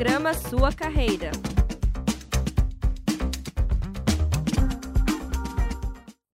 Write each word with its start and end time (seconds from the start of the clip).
Programa 0.00 0.32
Sua 0.32 0.72
Carreira. 0.72 1.30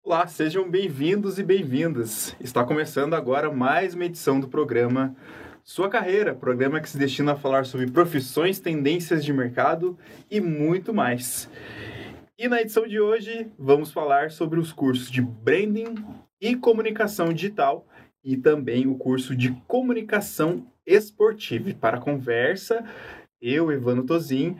Olá, 0.05 0.25
sejam 0.29 0.71
bem-vindos 0.71 1.37
e 1.41 1.43
bem-vindas. 1.43 2.37
Está 2.39 2.63
começando 2.63 3.15
agora 3.15 3.51
mais 3.51 3.93
uma 3.93 4.05
edição 4.05 4.39
do 4.39 4.47
programa 4.47 5.17
Sua 5.65 5.89
Carreira, 5.89 6.33
programa 6.33 6.81
que 6.81 6.89
se 6.89 6.97
destina 6.97 7.33
a 7.33 7.37
falar 7.37 7.67
sobre 7.67 7.91
profissões, 7.91 8.61
tendências 8.61 9.25
de 9.25 9.33
mercado 9.33 9.99
e 10.31 10.41
muito 10.41 10.95
mais. 10.95 11.51
E 12.39 12.47
na 12.47 12.61
edição 12.61 12.87
de 12.87 13.01
hoje 13.01 13.51
vamos 13.59 13.91
falar 13.91 14.31
sobre 14.31 14.61
os 14.61 14.73
cursos 14.73 15.11
de 15.11 15.21
branding 15.21 15.97
e 16.41 16.55
comunicação 16.55 17.33
digital 17.33 17.85
e 18.23 18.37
também 18.37 18.87
o 18.87 18.95
curso 18.95 19.35
de 19.35 19.51
comunicação 19.67 20.65
esportiva. 20.87 21.75
Para 21.75 21.99
conversa, 21.99 22.85
eu, 23.41 23.71
Evano 23.71 24.05
Tozin, 24.05 24.57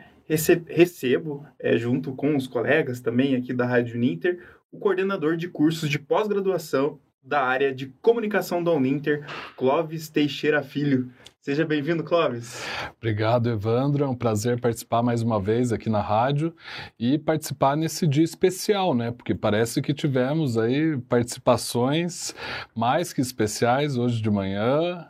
recebo, 0.67 1.45
é, 1.59 1.77
junto 1.77 2.13
com 2.13 2.35
os 2.35 2.47
colegas 2.47 2.99
também 2.99 3.35
aqui 3.35 3.53
da 3.53 3.65
Rádio 3.65 3.97
Ninter, 3.97 4.39
o 4.71 4.77
coordenador 4.77 5.37
de 5.37 5.47
cursos 5.47 5.89
de 5.89 5.97
pós-graduação 5.97 6.99
da 7.23 7.41
área 7.41 7.73
de 7.73 7.87
comunicação 8.01 8.63
da 8.63 8.71
Uninter, 8.71 9.25
Clóvis 9.57 10.09
Teixeira 10.09 10.63
Filho. 10.63 11.11
Seja 11.41 11.65
bem-vindo, 11.65 12.03
Clóvis. 12.03 12.61
Obrigado, 12.97 13.49
Evandro. 13.49 14.03
É 14.03 14.07
um 14.07 14.15
prazer 14.15 14.59
participar 14.59 15.01
mais 15.01 15.21
uma 15.21 15.39
vez 15.39 15.71
aqui 15.71 15.89
na 15.89 16.01
rádio 16.01 16.53
e 16.99 17.17
participar 17.17 17.75
nesse 17.75 18.05
dia 18.05 18.23
especial, 18.23 18.93
né? 18.93 19.11
Porque 19.11 19.33
parece 19.33 19.81
que 19.81 19.93
tivemos 19.93 20.57
aí 20.57 20.97
participações 21.09 22.35
mais 22.75 23.13
que 23.13 23.21
especiais 23.21 23.97
hoje 23.97 24.21
de 24.21 24.29
manhã 24.29 25.07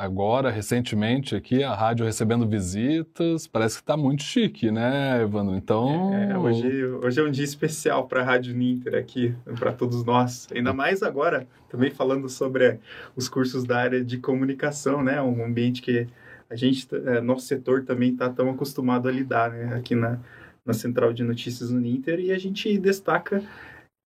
agora, 0.00 0.50
recentemente, 0.50 1.36
aqui, 1.36 1.62
a 1.62 1.74
rádio 1.74 2.06
recebendo 2.06 2.48
visitas. 2.48 3.46
Parece 3.46 3.76
que 3.76 3.82
está 3.82 3.96
muito 3.98 4.22
chique, 4.22 4.70
né, 4.70 5.22
Evandro? 5.22 5.54
Então. 5.54 6.14
É, 6.14 6.38
hoje, 6.38 6.84
hoje 6.84 7.20
é 7.20 7.22
um 7.22 7.30
dia 7.30 7.44
especial 7.44 8.08
para 8.08 8.22
a 8.22 8.24
Rádio 8.24 8.54
Ninter 8.54 8.94
aqui, 8.94 9.34
para 9.58 9.72
todos 9.72 10.02
nós. 10.02 10.48
Ainda 10.54 10.72
mais 10.72 11.02
agora, 11.02 11.46
também 11.68 11.90
falando 11.90 12.30
sobre 12.30 12.80
os 13.14 13.28
cursos 13.28 13.64
da 13.64 13.78
área 13.78 14.02
de 14.02 14.16
comunicação, 14.16 15.04
né? 15.04 15.20
Um 15.20 15.44
ambiente 15.44 15.82
que 15.82 16.06
a 16.48 16.56
gente, 16.56 16.88
é, 17.06 17.20
nosso 17.20 17.46
setor 17.46 17.84
também 17.84 18.12
está 18.12 18.30
tão 18.30 18.48
acostumado 18.48 19.06
a 19.06 19.12
lidar, 19.12 19.50
né? 19.50 19.74
Aqui 19.76 19.94
na, 19.94 20.18
na 20.64 20.72
Central 20.72 21.12
de 21.12 21.22
Notícias 21.22 21.68
do 21.68 21.78
Ninter. 21.78 22.20
E 22.20 22.32
a 22.32 22.38
gente 22.38 22.78
destaca 22.78 23.42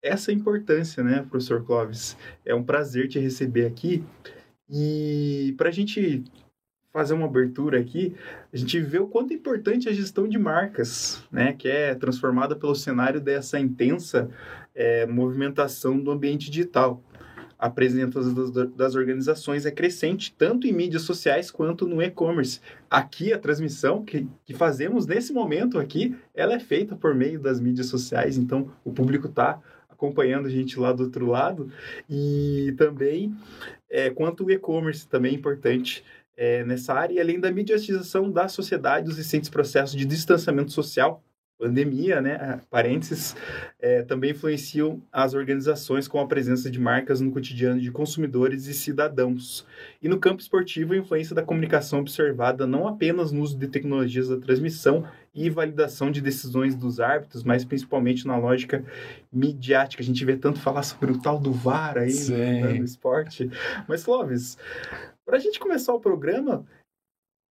essa 0.03 0.33
importância, 0.33 1.03
né, 1.03 1.25
professor 1.31 1.65
Clóvis? 1.65 2.17
É 2.45 2.55
um 2.55 2.63
prazer 2.63 3.09
te 3.09 3.19
receber 3.19 3.65
aqui. 3.65 4.05
E 4.69 5.55
para 5.57 5.69
a 5.69 5.73
gente 5.73 6.25
fazer 6.93 7.15
uma 7.15 7.27
abertura 7.27 7.81
aqui, 7.81 8.15
a 8.53 8.57
gente 8.57 8.81
vê 8.81 9.01
o 9.01 9.09
quanto 9.09 9.33
é 9.33 9.35
importante 9.35 9.89
a 9.89 9.93
gestão 9.93 10.29
de 10.29 10.39
marcas, 10.39 11.23
né, 11.31 11.53
que 11.53 11.67
é 11.67 11.93
transformada 11.93 12.55
pelo 12.55 12.75
cenário 12.75 13.21
dessa 13.21 13.59
intensa 13.59 14.31
é, 14.73 15.05
movimentação 15.05 15.99
do 15.99 16.13
ambiente 16.13 16.49
digital. 16.49 17.03
A 17.59 17.69
presença 17.71 18.21
das, 18.77 18.95
organizações 18.95 19.65
é 19.65 19.71
crescente 19.71 20.35
tanto 20.37 20.67
em 20.67 20.73
mídias 20.73 21.03
sociais 21.03 21.51
quanto 21.51 21.87
no 21.87 22.03
e-commerce. 22.03 22.61
Aqui 22.91 23.33
a 23.33 23.39
transmissão 23.39 24.05
que, 24.05 24.29
que 24.45 24.53
fazemos 24.53 25.07
nesse 25.07 25.33
momento 25.33 25.79
aqui, 25.79 26.15
ela 26.35 26.55
é 26.55 26.61
feita 26.61 26.95
por 26.95 27.15
meio 27.15 27.41
das 27.41 27.59
mídias 27.59 27.87
sociais, 27.87 28.37
então 28.37 28.71
o 28.85 28.93
público 28.93 29.29
está 29.29 29.61
acompanhando 29.95 30.47
a 30.47 30.51
gente 30.51 30.79
lá 30.79 30.93
do 30.93 31.05
outro 31.05 31.27
lado. 31.27 31.71
E 32.09 32.75
também, 32.77 33.35
é, 33.89 34.11
quanto 34.11 34.45
o 34.45 34.51
e-commerce 34.51 35.09
também 35.09 35.33
é 35.33 35.35
importante 35.35 36.05
é, 36.37 36.65
nessa 36.65 36.93
área, 36.93 37.15
e 37.15 37.21
além 37.21 37.41
da 37.41 37.51
mediatização 37.51 38.31
da 38.31 38.49
sociedade, 38.49 39.09
os 39.09 39.17
recentes 39.17 39.49
processos 39.49 39.97
de 39.97 40.05
distanciamento 40.05 40.73
social, 40.73 41.23
pandemia, 41.59 42.21
né, 42.21 42.61
parênteses, 42.69 43.37
é, 43.79 44.03
também 44.03 44.33
influenciam 44.33 45.01
as 45.13 45.35
organizações 45.35 46.09
com 46.09 46.21
a 46.21 46.27
presença 46.27 46.71
de 46.71 46.81
marcas 46.81 47.21
no 47.21 47.31
cotidiano 47.31 47.81
de 47.81 47.91
consumidores 47.91 48.67
e 48.67 48.75
cidadãos. 48.75 49.67
E 50.03 50.09
no 50.09 50.19
campo 50.19 50.43
esportivo, 50.43 50.93
a 50.93 50.97
influência 50.97 51.35
da 51.35 51.43
comunicação 51.43 52.01
observada 52.01 52.67
não 52.67 52.89
apenas 52.89 53.33
no 53.33 53.41
uso 53.41 53.57
de 53.57 53.69
tecnologias 53.69 54.29
da 54.29 54.37
transmissão 54.37 55.07
e 55.35 55.51
validação 55.51 56.11
de 56.11 56.21
decisões 56.21 56.77
dos 56.77 57.01
árbitros, 57.01 57.43
mas 57.43 57.65
principalmente 57.65 58.27
na 58.27 58.37
lógica 58.37 58.85
midiática. 59.33 60.03
A 60.03 60.07
gente 60.07 60.25
vê 60.25 60.37
tanto 60.37 60.61
falar 60.61 60.83
sobre 60.83 61.13
o 61.13 61.21
tal 61.21 61.39
do 61.39 61.53
VAR 61.53 61.99
aí 61.99 62.15
no, 62.29 62.75
no 62.79 62.85
esporte. 62.85 63.51
Mas, 63.89 64.05
Clóvis, 64.05 64.57
para 65.25 65.37
a 65.37 65.41
gente 65.41 65.59
começar 65.59 65.93
o 65.95 66.01
programa, 66.01 66.65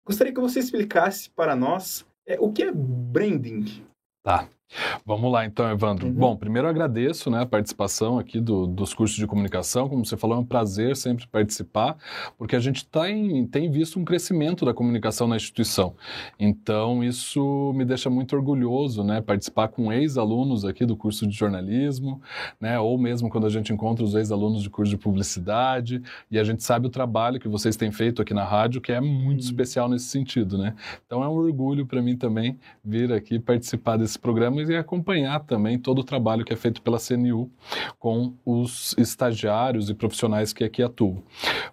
gostaria 0.07 0.33
que 0.33 0.41
você 0.41 0.59
explicasse 0.59 1.31
para 1.31 1.55
nós 1.55 2.07
é, 2.27 2.39
o 2.41 2.53
que 2.53 2.63
é 2.63 2.73
branding. 2.73 3.87
Tá. 4.29 4.58
Vamos 5.05 5.33
lá 5.33 5.47
então, 5.47 5.71
Evandro. 5.71 6.07
Uhum. 6.07 6.13
Bom, 6.13 6.37
primeiro 6.37 6.69
agradeço 6.69 7.31
né, 7.31 7.43
a 7.43 7.47
participação 7.47 8.19
aqui 8.19 8.41
do, 8.41 8.67
dos 8.67 8.93
cursos 8.93 9.17
de 9.17 9.27
comunicação. 9.27 9.89
Como 9.89 10.05
você 10.05 10.17
falou, 10.17 10.37
é 10.37 10.41
um 10.41 10.45
prazer 10.45 10.97
sempre 10.97 11.27
participar, 11.27 11.97
porque 12.37 12.55
a 12.55 12.61
gente 12.61 12.87
tá 12.87 13.11
em, 13.11 13.47
tem 13.47 13.71
visto 13.71 13.99
um 13.99 14.05
crescimento 14.05 14.67
da 14.67 14.75
comunicação 14.75 15.27
na 15.27 15.37
instituição. 15.37 15.95
Então, 16.39 17.03
isso 17.03 17.73
me 17.75 17.85
deixa 17.85 18.11
muito 18.11 18.37
orgulhoso, 18.37 19.03
né? 19.03 19.21
Participar 19.21 19.69
com 19.69 19.93
ex-alunos 19.93 20.65
aqui 20.65 20.85
do 20.85 20.97
curso 20.97 21.27
de 21.27 21.35
jornalismo, 21.35 22.21
né? 22.61 22.79
Ou 22.79 22.99
mesmo 22.99 23.31
quando 23.31 23.47
a 23.47 23.51
gente 23.51 23.73
encontra 23.73 24.05
os 24.05 24.15
ex-alunos 24.15 24.63
de 24.63 24.69
curso 24.69 24.91
de 24.91 24.99
publicidade, 24.99 26.03
e 26.31 26.39
a 26.39 26.45
gente 26.45 26.63
sabe 26.63 26.87
o 26.87 26.91
trabalho 26.91 27.41
que 27.41 27.49
vocês 27.49 27.77
têm 27.77 27.91
feito 27.91 28.21
aqui 28.21 28.35
na 28.35 28.45
rádio, 28.45 28.81
que 28.81 28.93
é 28.93 29.01
muito 29.01 29.41
uhum. 29.41 29.49
especial 29.49 29.89
nesse 29.89 30.07
sentido, 30.07 30.59
né? 30.59 30.75
Então, 31.07 31.25
é 31.25 31.29
um 31.29 31.33
orgulho 31.33 31.87
para 31.87 32.03
mim 32.03 32.17
também 32.17 32.59
vir 32.85 33.13
aqui 33.13 33.39
participar 33.39 33.97
desse 33.97 34.19
programa 34.19 34.58
e 34.69 34.77
acompanhar 34.77 35.41
também 35.41 35.79
todo 35.79 36.01
o 36.01 36.05
trabalho 36.05 36.45
que 36.45 36.53
é 36.53 36.57
feito 36.57 36.81
pela 36.83 36.99
CNU 36.99 37.51
com 37.99 38.35
os 38.45 38.95
estagiários 38.99 39.91
e 39.91 39.95
profissionais 39.95 40.53
que 40.53 40.65
aqui 40.65 40.83
atuam. 40.83 41.23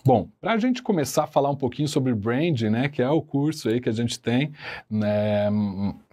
Bom, 0.03 0.29
para 0.41 0.53
a 0.53 0.57
gente 0.57 0.83
começar 0.83 1.23
a 1.23 1.27
falar 1.27 1.49
um 1.49 1.55
pouquinho 1.55 1.87
sobre 1.87 2.13
branding, 2.13 2.69
né, 2.69 2.89
que 2.89 3.01
é 3.01 3.09
o 3.09 3.21
curso 3.21 3.69
aí 3.69 3.79
que 3.79 3.89
a 3.89 3.93
gente 3.93 4.19
tem 4.19 4.51
né, 4.89 5.49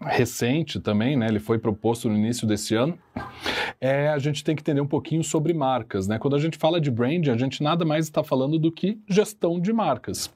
recente 0.01 0.81
também, 0.81 1.17
né, 1.17 1.27
ele 1.29 1.41
foi 1.41 1.59
proposto 1.59 2.09
no 2.09 2.17
início 2.17 2.47
desse 2.47 2.75
ano, 2.75 2.99
é, 3.81 4.09
a 4.09 4.19
gente 4.19 4.45
tem 4.45 4.55
que 4.55 4.63
entender 4.63 4.81
um 4.81 4.87
pouquinho 4.87 5.25
sobre 5.25 5.53
marcas, 5.53 6.07
né? 6.07 6.19
Quando 6.19 6.37
a 6.37 6.39
gente 6.39 6.57
fala 6.57 6.81
de 6.81 6.91
branding, 6.91 7.31
a 7.31 7.37
gente 7.37 7.63
nada 7.63 7.85
mais 7.85 8.07
está 8.07 8.23
falando 8.23 8.59
do 8.59 8.71
que 8.71 8.99
gestão 9.09 9.61
de 9.61 9.73
marcas. 9.73 10.33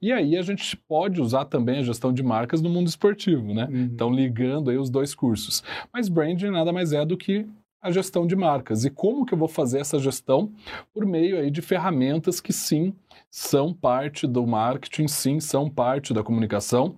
E 0.00 0.12
aí 0.12 0.36
a 0.36 0.42
gente 0.42 0.76
pode 0.76 1.20
usar 1.20 1.44
também 1.44 1.78
a 1.78 1.82
gestão 1.82 2.12
de 2.12 2.22
marcas 2.22 2.60
no 2.60 2.68
mundo 2.68 2.88
esportivo, 2.88 3.54
né? 3.54 3.68
Uhum. 3.70 3.82
Então 3.82 4.10
ligando 4.10 4.70
aí 4.70 4.76
os 4.76 4.90
dois 4.90 5.14
cursos. 5.14 5.62
Mas 5.92 6.08
branding 6.08 6.50
nada 6.50 6.72
mais 6.72 6.92
é 6.92 7.04
do 7.04 7.16
que 7.16 7.46
a 7.80 7.90
gestão 7.90 8.26
de 8.26 8.36
marcas. 8.36 8.84
E 8.84 8.90
como 8.90 9.26
que 9.26 9.34
eu 9.34 9.38
vou 9.38 9.48
fazer 9.48 9.80
essa 9.80 9.98
gestão? 9.98 10.52
Por 10.94 11.04
meio 11.04 11.38
aí 11.38 11.50
de 11.50 11.60
ferramentas 11.60 12.40
que 12.40 12.52
sim 12.52 12.94
são 13.30 13.72
parte 13.72 14.26
do 14.26 14.46
marketing, 14.46 15.08
sim 15.08 15.40
são 15.40 15.68
parte 15.68 16.14
da 16.14 16.22
comunicação 16.22 16.96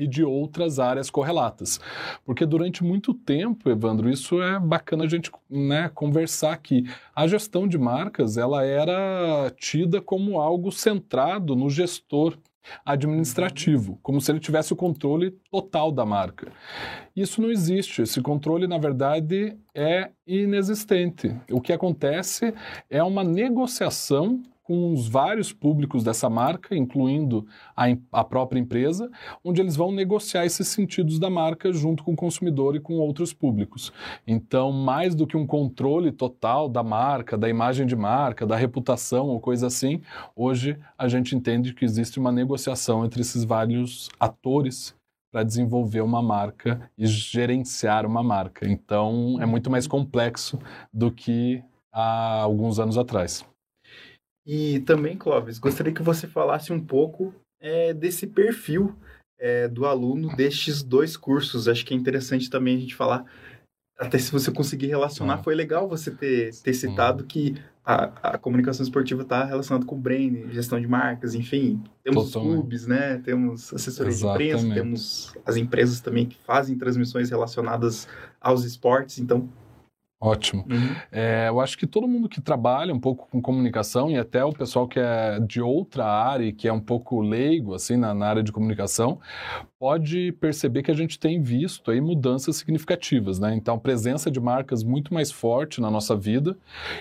e 0.00 0.06
de 0.06 0.24
outras 0.24 0.78
áreas 0.78 1.10
correlatas. 1.10 1.78
Porque 2.24 2.46
durante 2.46 2.82
muito 2.82 3.12
tempo, 3.12 3.68
Evandro, 3.68 4.08
isso 4.08 4.42
é 4.42 4.58
bacana 4.58 5.04
a 5.04 5.08
gente 5.08 5.30
né, 5.48 5.90
conversar 5.94 6.52
aqui. 6.52 6.84
A 7.14 7.26
gestão 7.26 7.68
de 7.68 7.76
marcas 7.76 8.36
ela 8.36 8.64
era 8.64 9.52
tida 9.56 10.00
como 10.00 10.40
algo 10.40 10.72
centrado 10.72 11.54
no 11.54 11.68
gestor 11.68 12.36
administrativo, 12.84 13.98
como 14.02 14.20
se 14.20 14.30
ele 14.30 14.40
tivesse 14.40 14.72
o 14.72 14.76
controle 14.76 15.32
total 15.50 15.90
da 15.90 16.04
marca. 16.04 16.52
Isso 17.14 17.40
não 17.40 17.50
existe. 17.50 18.02
Esse 18.02 18.20
controle, 18.20 18.66
na 18.66 18.78
verdade, 18.78 19.56
é 19.74 20.10
inexistente. 20.26 21.34
O 21.50 21.60
que 21.60 21.72
acontece 21.72 22.54
é 22.88 23.02
uma 23.02 23.24
negociação 23.24 24.42
com 24.70 24.92
os 24.92 25.08
vários 25.08 25.52
públicos 25.52 26.04
dessa 26.04 26.30
marca, 26.30 26.76
incluindo 26.76 27.44
a, 27.76 27.86
a, 28.12 28.22
própria 28.22 28.60
empresa, 28.60 29.10
onde 29.42 29.60
eles 29.60 29.74
vão 29.74 29.90
negociar 29.90 30.46
esses 30.46 30.68
sentidos 30.68 31.18
da 31.18 31.28
marca 31.28 31.72
junto 31.72 32.04
com 32.04 32.12
o 32.12 32.16
consumidor 32.16 32.76
e 32.76 32.80
com 32.80 32.94
outros 32.94 33.32
públicos. 33.32 33.92
Então, 34.24 34.70
mais 34.70 35.12
do 35.16 35.26
que 35.26 35.36
um 35.36 35.44
controle 35.44 36.12
total 36.12 36.68
da 36.68 36.84
marca, 36.84 37.36
da 37.36 37.48
imagem 37.48 37.84
de 37.84 37.96
marca, 37.96 38.46
da 38.46 38.54
reputação 38.54 39.26
ou 39.26 39.40
coisa 39.40 39.66
assim, 39.66 40.02
hoje 40.36 40.78
a 40.96 41.08
gente 41.08 41.34
entende 41.34 41.74
que 41.74 41.84
existe 41.84 42.20
uma 42.20 42.30
negociação 42.30 43.04
entre 43.04 43.22
esses 43.22 43.42
vários 43.42 44.08
atores 44.20 44.94
para 45.32 45.42
desenvolver 45.42 46.02
uma 46.02 46.22
marca 46.22 46.88
e 46.96 47.08
gerenciar 47.08 48.06
uma 48.06 48.22
marca. 48.22 48.68
Então, 48.68 49.36
é 49.40 49.46
muito 49.46 49.68
mais 49.68 49.88
complexo 49.88 50.60
do 50.94 51.10
que 51.10 51.60
há 51.92 52.42
alguns 52.42 52.78
anos 52.78 52.96
atrás. 52.96 53.49
E 54.52 54.80
também, 54.80 55.16
Clóvis, 55.16 55.60
gostaria 55.60 55.92
que 55.92 56.02
você 56.02 56.26
falasse 56.26 56.72
um 56.72 56.84
pouco 56.84 57.32
é, 57.60 57.94
desse 57.94 58.26
perfil 58.26 58.96
é, 59.38 59.68
do 59.68 59.86
aluno 59.86 60.34
destes 60.34 60.82
dois 60.82 61.16
cursos. 61.16 61.68
Acho 61.68 61.86
que 61.86 61.94
é 61.94 61.96
interessante 61.96 62.50
também 62.50 62.76
a 62.76 62.80
gente 62.80 62.96
falar 62.96 63.24
até 63.96 64.18
se 64.18 64.32
você 64.32 64.50
conseguir 64.50 64.88
relacionar, 64.88 65.34
ah. 65.34 65.42
foi 65.42 65.54
legal 65.54 65.88
você 65.88 66.10
ter, 66.10 66.52
ter 66.64 66.74
citado 66.74 67.22
que 67.22 67.62
a, 67.84 68.32
a 68.32 68.38
comunicação 68.38 68.82
esportiva 68.82 69.22
está 69.22 69.44
relacionada 69.44 69.86
com 69.86 69.94
o 69.94 69.98
brain, 69.98 70.50
gestão 70.50 70.80
de 70.80 70.88
marcas, 70.88 71.32
enfim. 71.36 71.80
Temos 72.02 72.26
os 72.26 72.32
clubes, 72.32 72.88
né? 72.88 73.18
Temos 73.18 73.72
assessoria 73.72 74.12
de 74.12 74.26
imprensa, 74.26 74.74
temos 74.74 75.34
as 75.46 75.56
empresas 75.56 76.00
também 76.00 76.26
que 76.26 76.36
fazem 76.44 76.76
transmissões 76.76 77.30
relacionadas 77.30 78.08
aos 78.40 78.64
esportes, 78.64 79.20
então 79.20 79.48
Ótimo. 80.22 80.66
Uhum. 80.70 80.94
É, 81.10 81.48
eu 81.48 81.60
acho 81.60 81.78
que 81.78 81.86
todo 81.86 82.06
mundo 82.06 82.28
que 82.28 82.42
trabalha 82.42 82.92
um 82.92 83.00
pouco 83.00 83.26
com 83.30 83.40
comunicação 83.40 84.10
e 84.10 84.18
até 84.18 84.44
o 84.44 84.52
pessoal 84.52 84.86
que 84.86 85.00
é 85.00 85.40
de 85.40 85.62
outra 85.62 86.04
área 86.04 86.44
e 86.44 86.52
que 86.52 86.68
é 86.68 86.72
um 86.72 86.80
pouco 86.80 87.22
leigo 87.22 87.74
assim 87.74 87.96
na, 87.96 88.12
na, 88.12 88.26
área 88.26 88.42
de 88.42 88.52
comunicação 88.52 89.18
pode 89.80 90.32
perceber 90.32 90.82
que 90.82 90.90
a 90.90 90.94
gente 90.94 91.18
tem 91.18 91.40
visto 91.40 91.90
aí 91.90 92.02
mudanças 92.02 92.56
significativas, 92.56 93.38
né? 93.38 93.54
Então, 93.54 93.76
a 93.76 93.78
presença 93.78 94.30
de 94.30 94.38
marcas 94.38 94.84
muito 94.84 95.14
mais 95.14 95.32
forte 95.32 95.80
na 95.80 95.90
nossa 95.90 96.14
vida 96.14 96.54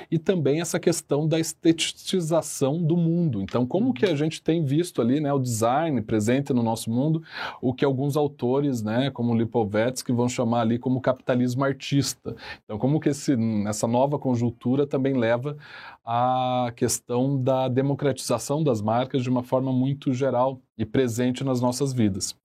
e 0.10 0.18
também 0.18 0.62
essa 0.62 0.80
questão 0.80 1.28
da 1.28 1.38
estetização 1.38 2.82
do 2.82 2.96
mundo. 2.96 3.42
Então, 3.42 3.66
como 3.66 3.94
que 3.94 4.06
a 4.06 4.16
gente 4.16 4.42
tem 4.42 4.64
visto 4.64 5.02
ali, 5.02 5.20
né, 5.20 5.34
o 5.34 5.40
design 5.40 6.02
presente 6.02 6.54
no 6.54 6.64
nosso 6.64 6.90
mundo, 6.90 7.22
o 7.62 7.74
que 7.74 7.84
alguns 7.84 8.16
autores, 8.16 8.82
né, 8.82 9.12
como 9.12 9.36
Lipovetsky 9.36 10.14
vão 10.14 10.30
chamar 10.30 10.62
ali 10.62 10.80
como 10.80 11.02
capitalismo 11.02 11.66
artista. 11.66 12.34
Então, 12.64 12.78
como 12.78 12.98
que 12.98 13.09
esse, 13.10 13.36
essa 13.68 13.88
nova 13.88 14.18
conjuntura 14.18 14.88
também 14.88 15.14
leva 15.14 15.58
à 16.06 16.72
questão 16.76 17.42
da 17.42 17.68
democratização 17.68 18.64
das 18.64 18.82
marcas 18.82 19.24
de 19.24 19.30
uma 19.30 19.44
forma 19.44 19.72
muito 19.72 20.14
geral 20.14 20.62
e 20.78 20.86
presente 20.86 21.44
nas 21.44 21.62
nossas 21.62 21.94
vidas. 21.94 22.36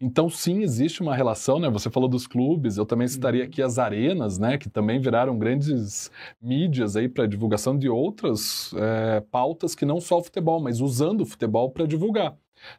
Então, 0.00 0.28
sim, 0.28 0.62
existe 0.62 1.02
uma 1.02 1.14
relação, 1.14 1.58
né? 1.58 1.68
Você 1.70 1.90
falou 1.90 2.08
dos 2.08 2.26
clubes, 2.26 2.76
eu 2.76 2.86
também 2.86 3.06
citaria 3.06 3.42
uhum. 3.42 3.48
aqui 3.48 3.62
as 3.62 3.78
arenas, 3.78 4.38
né? 4.38 4.58
Que 4.58 4.68
também 4.68 5.00
viraram 5.00 5.38
grandes 5.38 6.10
mídias 6.40 6.96
aí 6.96 7.08
para 7.08 7.26
divulgação 7.26 7.78
de 7.78 7.88
outras 7.88 8.72
é, 8.76 9.20
pautas 9.30 9.74
que 9.74 9.84
não 9.84 10.00
só 10.00 10.18
o 10.18 10.24
futebol, 10.24 10.60
mas 10.60 10.80
usando 10.80 11.20
o 11.22 11.26
futebol 11.26 11.70
para 11.70 11.86
divulgar. 11.86 12.36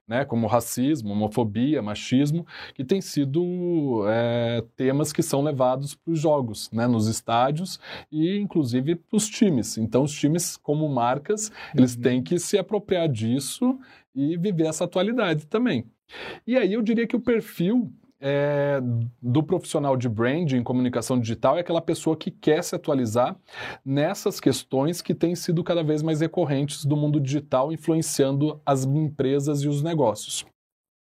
Né, 0.07 0.25
como 0.25 0.47
racismo, 0.47 1.12
homofobia, 1.12 1.81
machismo, 1.81 2.45
que 2.74 2.83
têm 2.83 3.01
sido 3.01 4.03
é, 4.07 4.63
temas 4.75 5.12
que 5.12 5.21
são 5.21 5.41
levados 5.41 5.95
para 5.95 6.12
os 6.13 6.19
jogos, 6.19 6.69
né, 6.71 6.88
nos 6.88 7.07
estádios 7.07 7.80
e 8.12 8.38
inclusive 8.38 8.95
para 8.95 9.18
os 9.18 9.27
times. 9.30 9.77
Então, 9.77 10.03
os 10.03 10.13
times, 10.13 10.57
como 10.57 10.88
marcas, 10.88 11.51
eles 11.75 11.95
uhum. 11.95 12.01
têm 12.01 12.24
que 12.24 12.39
se 12.39 12.57
apropriar 12.57 13.07
disso 13.07 13.80
e 14.15 14.38
viver 14.38 14.68
essa 14.68 14.83
atualidade 14.83 15.47
também. 15.47 15.86
E 16.45 16.57
aí 16.57 16.74
eu 16.74 16.81
diria 16.81 17.07
que 17.07 17.15
o 17.15 17.21
perfil 17.21 17.91
é, 18.25 18.79
do 19.21 19.43
profissional 19.43 19.97
de 19.97 20.07
branding 20.07 20.63
comunicação 20.63 21.19
digital 21.19 21.57
é 21.57 21.59
aquela 21.59 21.81
pessoa 21.81 22.15
que 22.15 22.31
quer 22.31 22.63
se 22.63 22.73
atualizar 22.73 23.35
nessas 23.83 24.39
questões 24.39 25.01
que 25.01 25.13
têm 25.13 25.35
sido 25.35 25.61
cada 25.61 25.83
vez 25.83 26.01
mais 26.01 26.21
recorrentes 26.21 26.85
do 26.85 26.95
mundo 26.95 27.19
digital, 27.19 27.73
influenciando 27.73 28.61
as 28.65 28.85
empresas 28.85 29.61
e 29.61 29.67
os 29.67 29.83
negócios. 29.83 30.45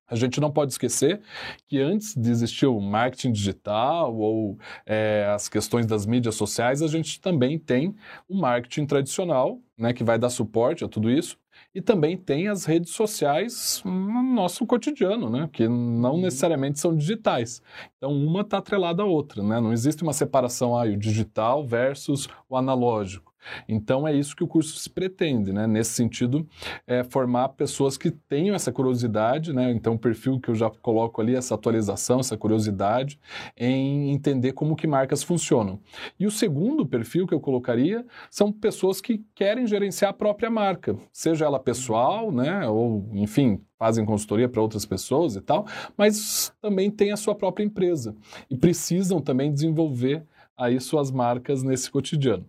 A 0.08 0.16
gente 0.16 0.40
não 0.40 0.50
pode 0.50 0.72
esquecer 0.72 1.22
que 1.68 1.80
antes 1.80 2.14
de 2.14 2.28
existir 2.28 2.66
o 2.66 2.80
marketing 2.80 3.30
digital 3.30 4.14
ou 4.14 4.58
é, 4.84 5.30
as 5.32 5.48
questões 5.48 5.86
das 5.86 6.04
mídias 6.04 6.34
sociais, 6.34 6.82
a 6.82 6.88
gente 6.88 7.20
também 7.20 7.56
tem 7.56 7.94
o 8.28 8.34
marketing 8.34 8.84
tradicional, 8.84 9.60
né, 9.78 9.92
que 9.92 10.02
vai 10.02 10.18
dar 10.18 10.28
suporte 10.28 10.84
a 10.84 10.88
tudo 10.88 11.08
isso, 11.08 11.38
e 11.74 11.80
também 11.80 12.16
tem 12.16 12.48
as 12.48 12.64
redes 12.64 12.90
sociais 12.92 13.82
no 13.84 14.22
nosso 14.22 14.66
cotidiano, 14.66 15.30
né? 15.30 15.48
Que 15.50 15.66
não 15.66 16.14
uhum. 16.14 16.20
necessariamente 16.20 16.78
são 16.78 16.94
digitais. 16.94 17.62
Então, 17.96 18.12
uma 18.12 18.42
está 18.42 18.58
atrelada 18.58 19.02
à 19.02 19.06
outra, 19.06 19.42
né? 19.42 19.58
Não 19.60 19.72
existe 19.72 20.02
uma 20.02 20.12
separação, 20.12 20.76
ah, 20.76 20.84
o 20.84 20.96
digital 20.96 21.66
versus 21.66 22.28
o 22.48 22.56
analógico. 22.56 23.31
Então 23.68 24.06
é 24.06 24.14
isso 24.14 24.36
que 24.36 24.44
o 24.44 24.48
curso 24.48 24.78
se 24.78 24.90
pretende, 24.90 25.52
né? 25.52 25.66
Nesse 25.66 25.90
sentido, 25.90 26.46
é 26.86 27.02
formar 27.04 27.50
pessoas 27.50 27.96
que 27.96 28.10
tenham 28.10 28.54
essa 28.54 28.72
curiosidade, 28.72 29.52
né? 29.52 29.70
Então 29.70 29.94
o 29.94 29.98
perfil 29.98 30.40
que 30.40 30.48
eu 30.48 30.54
já 30.54 30.70
coloco 30.70 31.20
ali, 31.20 31.34
essa 31.34 31.54
atualização, 31.54 32.20
essa 32.20 32.36
curiosidade 32.36 33.18
em 33.56 34.10
entender 34.10 34.52
como 34.52 34.76
que 34.76 34.86
marcas 34.86 35.22
funcionam. 35.22 35.80
E 36.18 36.26
o 36.26 36.30
segundo 36.30 36.86
perfil 36.86 37.26
que 37.26 37.34
eu 37.34 37.40
colocaria 37.40 38.04
são 38.30 38.52
pessoas 38.52 39.00
que 39.00 39.24
querem 39.34 39.66
gerenciar 39.66 40.10
a 40.10 40.14
própria 40.14 40.50
marca, 40.50 40.96
seja 41.12 41.44
ela 41.44 41.58
pessoal, 41.58 42.30
né? 42.30 42.68
Ou 42.68 43.08
enfim, 43.12 43.60
fazem 43.78 44.04
consultoria 44.04 44.48
para 44.48 44.62
outras 44.62 44.86
pessoas 44.86 45.34
e 45.34 45.40
tal, 45.40 45.66
mas 45.96 46.52
também 46.60 46.90
tem 46.90 47.10
a 47.10 47.16
sua 47.16 47.34
própria 47.34 47.64
empresa 47.64 48.14
e 48.48 48.56
precisam 48.56 49.20
também 49.20 49.52
desenvolver 49.52 50.24
aí 50.56 50.78
suas 50.80 51.10
marcas 51.10 51.62
nesse 51.62 51.90
cotidiano. 51.90 52.46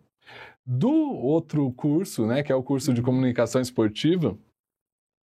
Do 0.66 0.92
outro 0.92 1.72
curso, 1.74 2.26
né, 2.26 2.42
que 2.42 2.52
é 2.52 2.56
o 2.56 2.64
curso 2.64 2.94
de 2.94 3.02
uhum. 3.02 3.06
comunicação 3.06 3.62
esportiva, 3.62 4.38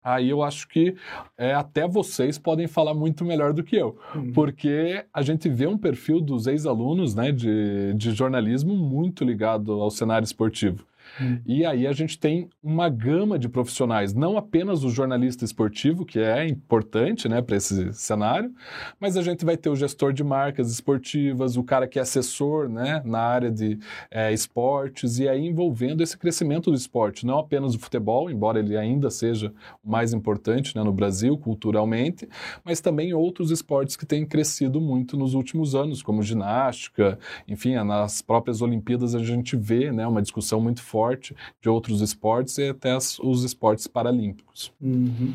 aí 0.02 0.30
eu 0.30 0.40
acho 0.40 0.68
que 0.68 0.94
é, 1.36 1.52
até 1.52 1.86
vocês 1.88 2.38
podem 2.38 2.68
falar 2.68 2.94
muito 2.94 3.24
melhor 3.24 3.52
do 3.52 3.64
que 3.64 3.74
eu, 3.74 3.98
uhum. 4.14 4.32
porque 4.32 5.04
a 5.12 5.22
gente 5.22 5.48
vê 5.48 5.66
um 5.66 5.76
perfil 5.76 6.20
dos 6.20 6.46
ex-alunos 6.46 7.14
né, 7.14 7.32
de, 7.32 7.92
de 7.94 8.12
jornalismo 8.12 8.76
muito 8.76 9.24
ligado 9.24 9.72
ao 9.72 9.90
cenário 9.90 10.24
esportivo. 10.24 10.86
Hum. 11.20 11.40
E 11.46 11.64
aí 11.64 11.86
a 11.86 11.92
gente 11.92 12.18
tem 12.18 12.48
uma 12.62 12.88
gama 12.88 13.38
de 13.38 13.48
profissionais, 13.48 14.12
não 14.12 14.36
apenas 14.36 14.84
o 14.84 14.90
jornalista 14.90 15.44
esportivo, 15.44 16.04
que 16.04 16.18
é 16.18 16.46
importante 16.46 17.28
né, 17.28 17.40
para 17.40 17.56
esse 17.56 17.92
cenário, 17.92 18.52
mas 19.00 19.16
a 19.16 19.22
gente 19.22 19.44
vai 19.44 19.56
ter 19.56 19.70
o 19.70 19.76
gestor 19.76 20.12
de 20.12 20.22
marcas 20.22 20.70
esportivas, 20.70 21.56
o 21.56 21.64
cara 21.64 21.86
que 21.86 21.98
é 21.98 22.02
assessor 22.02 22.68
né, 22.68 23.02
na 23.04 23.20
área 23.20 23.50
de 23.50 23.78
é, 24.10 24.32
esportes, 24.32 25.18
e 25.18 25.28
aí 25.28 25.46
envolvendo 25.46 26.02
esse 26.02 26.16
crescimento 26.16 26.70
do 26.70 26.76
esporte, 26.76 27.24
não 27.24 27.38
apenas 27.38 27.74
o 27.74 27.78
futebol, 27.78 28.30
embora 28.30 28.58
ele 28.58 28.76
ainda 28.76 29.10
seja 29.10 29.52
o 29.82 29.90
mais 29.90 30.12
importante 30.12 30.76
né, 30.76 30.82
no 30.82 30.92
Brasil, 30.92 31.36
culturalmente, 31.38 32.28
mas 32.64 32.80
também 32.80 33.14
outros 33.14 33.50
esportes 33.50 33.96
que 33.96 34.04
têm 34.04 34.26
crescido 34.26 34.80
muito 34.80 35.16
nos 35.16 35.34
últimos 35.34 35.74
anos, 35.74 36.02
como 36.02 36.22
ginástica, 36.22 37.18
enfim, 37.48 37.74
nas 37.76 38.20
próprias 38.20 38.60
Olimpíadas 38.60 39.14
a 39.14 39.18
gente 39.18 39.56
vê 39.56 39.90
né, 39.92 40.06
uma 40.06 40.22
discussão 40.22 40.60
muito 40.60 40.82
forte 40.82 41.05
forte 41.06 41.36
de 41.60 41.68
outros 41.68 42.00
esportes 42.00 42.58
e 42.58 42.68
até 42.68 42.92
as, 42.92 43.18
os 43.20 43.44
esportes 43.44 43.86
paralímpicos. 43.86 44.72
Uhum. 44.80 45.32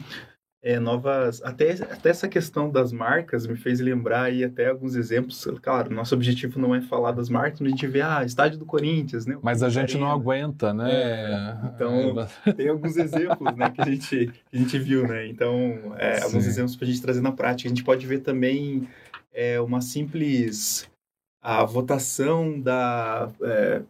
É, 0.64 0.80
novas 0.80 1.42
até, 1.42 1.72
até 1.72 2.12
essa 2.12 2.28
questão 2.28 2.70
das 2.70 2.92
marcas 2.94 3.48
me 3.48 3.58
fez 3.58 3.80
lembrar 3.80 4.26
aí 4.26 4.44
até 4.44 4.70
alguns 4.70 4.94
exemplos 4.94 5.48
claro 5.60 5.92
nosso 5.92 6.14
objetivo 6.14 6.60
não 6.60 6.76
é 6.76 6.82
falar 6.82 7.14
das 7.14 7.30
marcas 7.30 7.60
mas 7.60 7.70
a 7.70 7.72
gente 7.72 7.88
vê 7.88 8.02
ah 8.02 8.24
estádio 8.24 8.60
do 8.60 8.66
Corinthians 8.68 9.26
né 9.26 9.40
mas 9.42 9.64
a 9.64 9.70
gente 9.70 9.98
não 9.98 10.12
aguenta 10.12 10.72
né 10.72 10.92
é, 10.92 11.58
então 11.66 12.16
é. 12.46 12.54
tem 12.54 12.70
alguns 12.70 12.96
exemplos 12.96 13.56
né 13.56 13.72
que 13.72 13.82
a 13.82 13.86
gente 13.86 14.28
que 14.28 14.56
a 14.56 14.58
gente 14.60 14.78
viu 14.78 15.08
né 15.08 15.26
então 15.26 15.96
é, 15.98 16.22
alguns 16.22 16.46
exemplos 16.46 16.76
para 16.76 16.86
a 16.86 16.90
gente 16.92 17.02
trazer 17.02 17.22
na 17.22 17.32
prática 17.32 17.68
a 17.68 17.72
gente 17.72 17.84
pode 17.84 18.06
ver 18.06 18.20
também 18.20 18.88
é, 19.34 19.60
uma 19.60 19.82
simples 19.82 20.88
a 21.42 21.66
votação 21.66 22.62
da 22.62 23.32
é, 23.42 23.82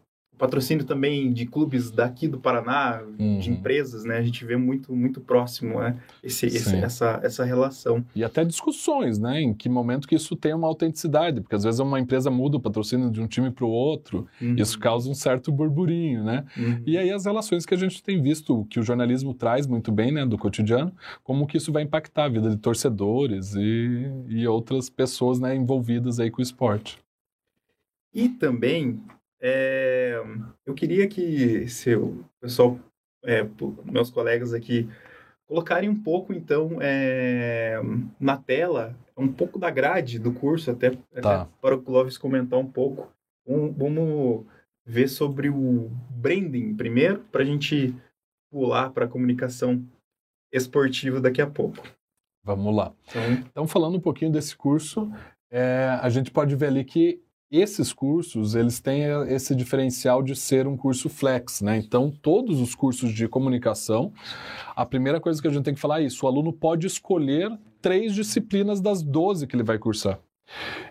patrocínio 0.41 0.83
também 0.83 1.31
de 1.31 1.45
clubes 1.45 1.91
daqui 1.91 2.27
do 2.27 2.39
Paraná, 2.39 3.03
uhum. 3.19 3.38
de 3.38 3.51
empresas, 3.51 4.03
né? 4.03 4.17
A 4.17 4.24
gente 4.24 4.43
vê 4.43 4.57
muito, 4.57 4.95
muito 4.95 5.21
próximo, 5.21 5.79
né? 5.79 6.00
Esse, 6.24 6.48
esse, 6.48 6.75
essa, 6.77 7.19
essa 7.21 7.45
relação. 7.45 8.03
E 8.15 8.24
até 8.24 8.43
discussões, 8.43 9.19
né? 9.19 9.39
Em 9.39 9.53
que 9.53 9.69
momento 9.69 10.07
que 10.07 10.15
isso 10.15 10.36
tem 10.36 10.51
uma 10.51 10.67
autenticidade, 10.67 11.41
porque 11.41 11.55
às 11.55 11.63
vezes 11.63 11.79
uma 11.79 12.00
empresa 12.00 12.31
muda 12.31 12.57
o 12.57 12.60
patrocínio 12.60 13.12
de 13.12 13.21
um 13.21 13.27
time 13.27 13.51
para 13.51 13.63
o 13.63 13.69
outro, 13.69 14.27
uhum. 14.41 14.55
isso 14.57 14.79
causa 14.79 15.07
um 15.12 15.13
certo 15.13 15.51
burburinho, 15.51 16.24
né? 16.24 16.43
Uhum. 16.57 16.81
E 16.88 16.98
aí 16.98 17.12
as 17.12 17.25
relações 17.25 17.63
que 17.63 17.75
a 17.75 17.77
gente 17.77 18.01
tem 18.01 18.19
visto, 18.19 18.65
que 18.65 18.79
o 18.79 18.83
jornalismo 18.83 19.36
traz 19.36 19.67
muito 19.67 19.91
bem, 19.91 20.12
né? 20.12 20.25
Do 20.25 20.39
cotidiano, 20.39 20.91
como 21.24 21.45
que 21.45 21.57
isso 21.57 21.71
vai 21.71 21.83
impactar 21.83 22.25
a 22.25 22.29
vida 22.29 22.50
de 22.50 22.57
torcedores 22.57 23.53
e, 23.53 24.12
e 24.27 24.48
outras 24.48 24.89
pessoas, 24.89 25.39
né? 25.39 25.55
Envolvidas 25.55 26.19
aí 26.19 26.31
com 26.31 26.39
o 26.39 26.43
esporte. 26.43 26.98
E 28.12 28.27
também 28.27 29.00
é, 29.41 30.21
eu 30.65 30.74
queria 30.74 31.07
que 31.07 31.67
seu 31.67 32.24
pessoal, 32.39 32.79
é, 33.25 33.45
meus 33.86 34.12
colegas 34.12 34.53
aqui, 34.53 34.88
colocarem 35.48 35.89
um 35.89 36.01
pouco, 36.01 36.31
então, 36.31 36.77
é, 36.79 37.79
na 38.19 38.38
tela, 38.38 38.95
um 39.17 39.27
pouco 39.27 39.60
da 39.60 39.69
grade 39.69 40.19
do 40.19 40.31
curso, 40.31 40.71
até, 40.71 40.91
tá. 40.91 41.41
até 41.41 41.51
para 41.60 41.75
o 41.75 41.81
Clóvis 41.81 42.17
comentar 42.17 42.60
um 42.60 42.67
pouco. 42.67 43.12
Um, 43.45 43.71
vamos 43.71 44.45
ver 44.86 45.07
sobre 45.07 45.50
o 45.50 45.89
branding 46.10 46.75
primeiro, 46.75 47.19
para 47.31 47.41
a 47.41 47.45
gente 47.45 47.93
pular 48.51 48.91
para 48.91 49.05
a 49.05 49.07
comunicação 49.07 49.83
esportiva 50.53 51.19
daqui 51.19 51.41
a 51.41 51.48
pouco. 51.48 51.81
Vamos 52.43 52.75
lá. 52.75 52.93
Então, 53.07 53.31
então 53.31 53.67
falando 53.67 53.98
um 53.98 54.01
pouquinho 54.01 54.31
desse 54.31 54.55
curso, 54.55 55.12
é, 55.50 55.98
a 56.01 56.10
gente 56.10 56.31
pode 56.31 56.55
ver 56.55 56.67
ali 56.67 56.83
que 56.83 57.21
esses 57.51 57.91
cursos, 57.91 58.55
eles 58.55 58.79
têm 58.79 59.03
esse 59.27 59.53
diferencial 59.53 60.24
de 60.24 60.36
ser 60.36 60.67
um 60.67 60.77
curso 60.77 61.10
flex, 61.10 61.62
né? 61.62 61.77
Então, 61.77 62.10
todos 62.10 62.62
os 62.62 62.74
cursos 62.74 63.13
de 63.13 63.27
comunicação, 63.27 64.13
a 64.74 64.86
primeira 64.86 65.20
coisa 65.20 65.41
que 65.41 65.48
a 65.48 65.51
gente 65.51 65.65
tem 65.65 65.74
que 65.74 65.79
falar 65.79 66.01
é 66.01 66.05
isso, 66.05 66.25
o 66.25 66.29
aluno 66.29 66.53
pode 66.53 66.88
escolher 66.88 67.51
três 67.81 68.15
disciplinas 68.15 68.79
das 68.79 69.03
12 69.03 69.48
que 69.48 69.55
ele 69.55 69.63
vai 69.63 69.77
cursar. 69.77 70.20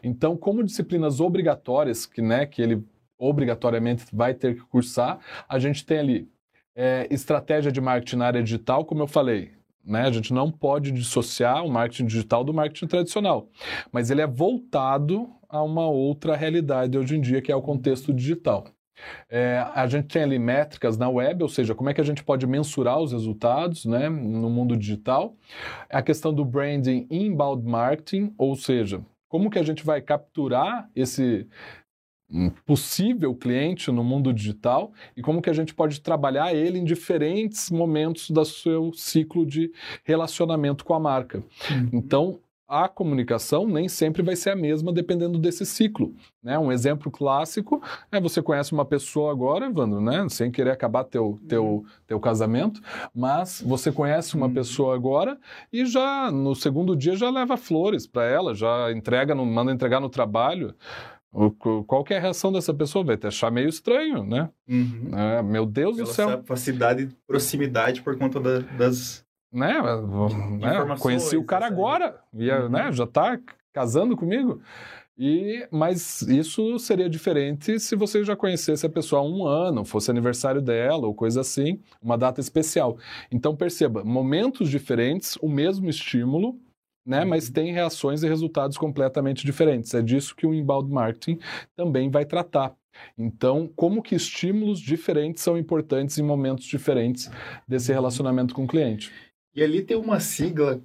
Então, 0.02 0.36
como 0.36 0.62
disciplinas 0.62 1.18
obrigatórias, 1.18 2.04
que, 2.04 2.20
né, 2.20 2.44
que 2.44 2.60
ele 2.60 2.84
obrigatoriamente 3.18 4.04
vai 4.12 4.34
ter 4.34 4.54
que 4.56 4.62
cursar, 4.62 5.18
a 5.48 5.58
gente 5.58 5.84
tem 5.84 5.98
ali 5.98 6.28
é, 6.74 7.06
estratégia 7.10 7.72
de 7.72 7.80
marketing 7.80 8.16
na 8.16 8.26
área 8.26 8.42
digital, 8.42 8.84
como 8.84 9.02
eu 9.02 9.06
falei, 9.06 9.52
né? 9.84 10.02
A 10.02 10.10
gente 10.10 10.32
não 10.32 10.50
pode 10.50 10.90
dissociar 10.92 11.64
o 11.64 11.70
marketing 11.70 12.06
digital 12.06 12.44
do 12.44 12.52
marketing 12.52 12.86
tradicional, 12.86 13.48
mas 13.90 14.10
ele 14.10 14.20
é 14.20 14.26
voltado 14.26 15.28
a 15.50 15.62
uma 15.62 15.88
outra 15.88 16.36
realidade 16.36 16.96
hoje 16.96 17.16
em 17.16 17.20
dia, 17.20 17.42
que 17.42 17.50
é 17.50 17.56
o 17.56 17.62
contexto 17.62 18.12
digital. 18.12 18.64
É, 19.28 19.64
a 19.74 19.86
gente 19.86 20.08
tem 20.08 20.22
ali 20.22 20.38
métricas 20.38 20.96
na 20.96 21.08
web, 21.08 21.42
ou 21.42 21.48
seja, 21.48 21.74
como 21.74 21.88
é 21.88 21.94
que 21.94 22.00
a 22.00 22.04
gente 22.04 22.22
pode 22.22 22.46
mensurar 22.46 23.00
os 23.00 23.12
resultados 23.12 23.84
né, 23.86 24.08
no 24.08 24.50
mundo 24.50 24.76
digital. 24.76 25.34
A 25.88 26.02
questão 26.02 26.32
do 26.32 26.44
branding 26.44 27.06
inbound 27.10 27.66
marketing, 27.66 28.34
ou 28.36 28.54
seja, 28.54 29.02
como 29.28 29.50
que 29.50 29.58
a 29.58 29.62
gente 29.62 29.84
vai 29.84 30.00
capturar 30.00 30.90
esse 30.94 31.46
possível 32.64 33.34
cliente 33.34 33.90
no 33.90 34.04
mundo 34.04 34.32
digital 34.32 34.92
e 35.16 35.22
como 35.22 35.42
que 35.42 35.50
a 35.50 35.52
gente 35.52 35.74
pode 35.74 36.00
trabalhar 36.00 36.54
ele 36.54 36.78
em 36.78 36.84
diferentes 36.84 37.70
momentos 37.70 38.30
do 38.30 38.44
seu 38.44 38.92
ciclo 38.92 39.44
de 39.44 39.72
relacionamento 40.04 40.84
com 40.84 40.94
a 40.94 41.00
marca. 41.00 41.42
Uhum. 41.70 41.88
Então, 41.92 42.38
a 42.70 42.88
comunicação 42.88 43.66
nem 43.66 43.88
sempre 43.88 44.22
vai 44.22 44.36
ser 44.36 44.50
a 44.50 44.56
mesma 44.56 44.92
dependendo 44.92 45.40
desse 45.40 45.66
ciclo. 45.66 46.14
Né? 46.40 46.56
Um 46.56 46.70
exemplo 46.70 47.10
clássico 47.10 47.82
é 48.12 48.20
você 48.20 48.40
conhece 48.40 48.72
uma 48.72 48.84
pessoa 48.84 49.32
agora, 49.32 49.66
Evandro, 49.66 50.00
né? 50.00 50.24
sem 50.28 50.52
querer 50.52 50.70
acabar 50.70 51.02
teu, 51.02 51.40
teu, 51.48 51.66
uhum. 51.66 51.84
teu 52.06 52.20
casamento, 52.20 52.80
mas 53.12 53.60
você 53.66 53.90
conhece 53.90 54.36
uma 54.36 54.46
uhum. 54.46 54.54
pessoa 54.54 54.94
agora 54.94 55.36
e 55.72 55.84
já 55.84 56.30
no 56.30 56.54
segundo 56.54 56.94
dia 56.94 57.16
já 57.16 57.28
leva 57.28 57.56
flores 57.56 58.06
para 58.06 58.24
ela, 58.24 58.54
já 58.54 58.92
entrega, 58.92 59.34
no, 59.34 59.44
manda 59.44 59.72
entregar 59.72 59.98
no 59.98 60.08
trabalho. 60.08 60.72
Qual 61.86 62.02
que 62.04 62.12
é 62.14 62.18
a 62.18 62.20
reação 62.20 62.52
dessa 62.52 62.74
pessoa? 62.74 63.04
Vai 63.04 63.16
te 63.16 63.26
achar 63.26 63.50
meio 63.52 63.68
estranho, 63.68 64.24
né? 64.24 64.48
Uhum. 64.68 65.10
É, 65.16 65.42
meu 65.42 65.64
Deus 65.64 65.96
Pela 65.96 66.08
do 66.08 66.12
céu. 66.12 66.42
facilidade 66.44 67.06
de 67.06 67.16
proximidade 67.26 68.02
por 68.02 68.16
conta 68.18 68.40
da, 68.40 68.58
das. 68.76 69.24
Né? 69.52 69.74
né? 70.58 70.96
Conheci 70.98 71.36
o 71.36 71.44
cara 71.44 71.66
agora, 71.66 72.20
ia, 72.32 72.62
uhum. 72.62 72.68
né? 72.68 72.92
já 72.92 73.04
está 73.04 73.38
casando 73.72 74.16
comigo. 74.16 74.60
E, 75.22 75.68
mas 75.70 76.22
isso 76.22 76.78
seria 76.78 77.08
diferente 77.08 77.78
se 77.78 77.94
você 77.94 78.24
já 78.24 78.34
conhecesse 78.34 78.86
a 78.86 78.88
pessoa 78.88 79.20
há 79.20 79.24
um 79.24 79.46
ano, 79.46 79.84
fosse 79.84 80.10
aniversário 80.10 80.62
dela 80.62 81.06
ou 81.06 81.14
coisa 81.14 81.42
assim, 81.42 81.78
uma 82.00 82.16
data 82.16 82.40
especial. 82.40 82.96
Então 83.30 83.54
perceba, 83.54 84.02
momentos 84.02 84.70
diferentes, 84.70 85.36
o 85.42 85.48
mesmo 85.48 85.90
estímulo, 85.90 86.58
né? 87.04 87.24
Mas 87.24 87.48
uhum. 87.48 87.52
tem 87.52 87.72
reações 87.72 88.22
e 88.22 88.28
resultados 88.28 88.78
completamente 88.78 89.44
diferentes. 89.44 89.92
É 89.92 90.00
disso 90.00 90.34
que 90.34 90.46
o 90.46 90.54
inbound 90.54 90.90
marketing 90.90 91.38
também 91.76 92.10
vai 92.10 92.24
tratar. 92.24 92.74
Então, 93.16 93.70
como 93.76 94.02
que 94.02 94.14
estímulos 94.14 94.80
diferentes 94.80 95.42
são 95.42 95.56
importantes 95.56 96.18
em 96.18 96.22
momentos 96.22 96.64
diferentes 96.64 97.30
desse 97.66 97.90
uhum. 97.90 97.96
relacionamento 97.96 98.54
com 98.54 98.64
o 98.64 98.68
cliente? 98.68 99.12
E 99.54 99.62
ali 99.62 99.82
tem 99.82 99.96
uma 99.96 100.20
sigla, 100.20 100.80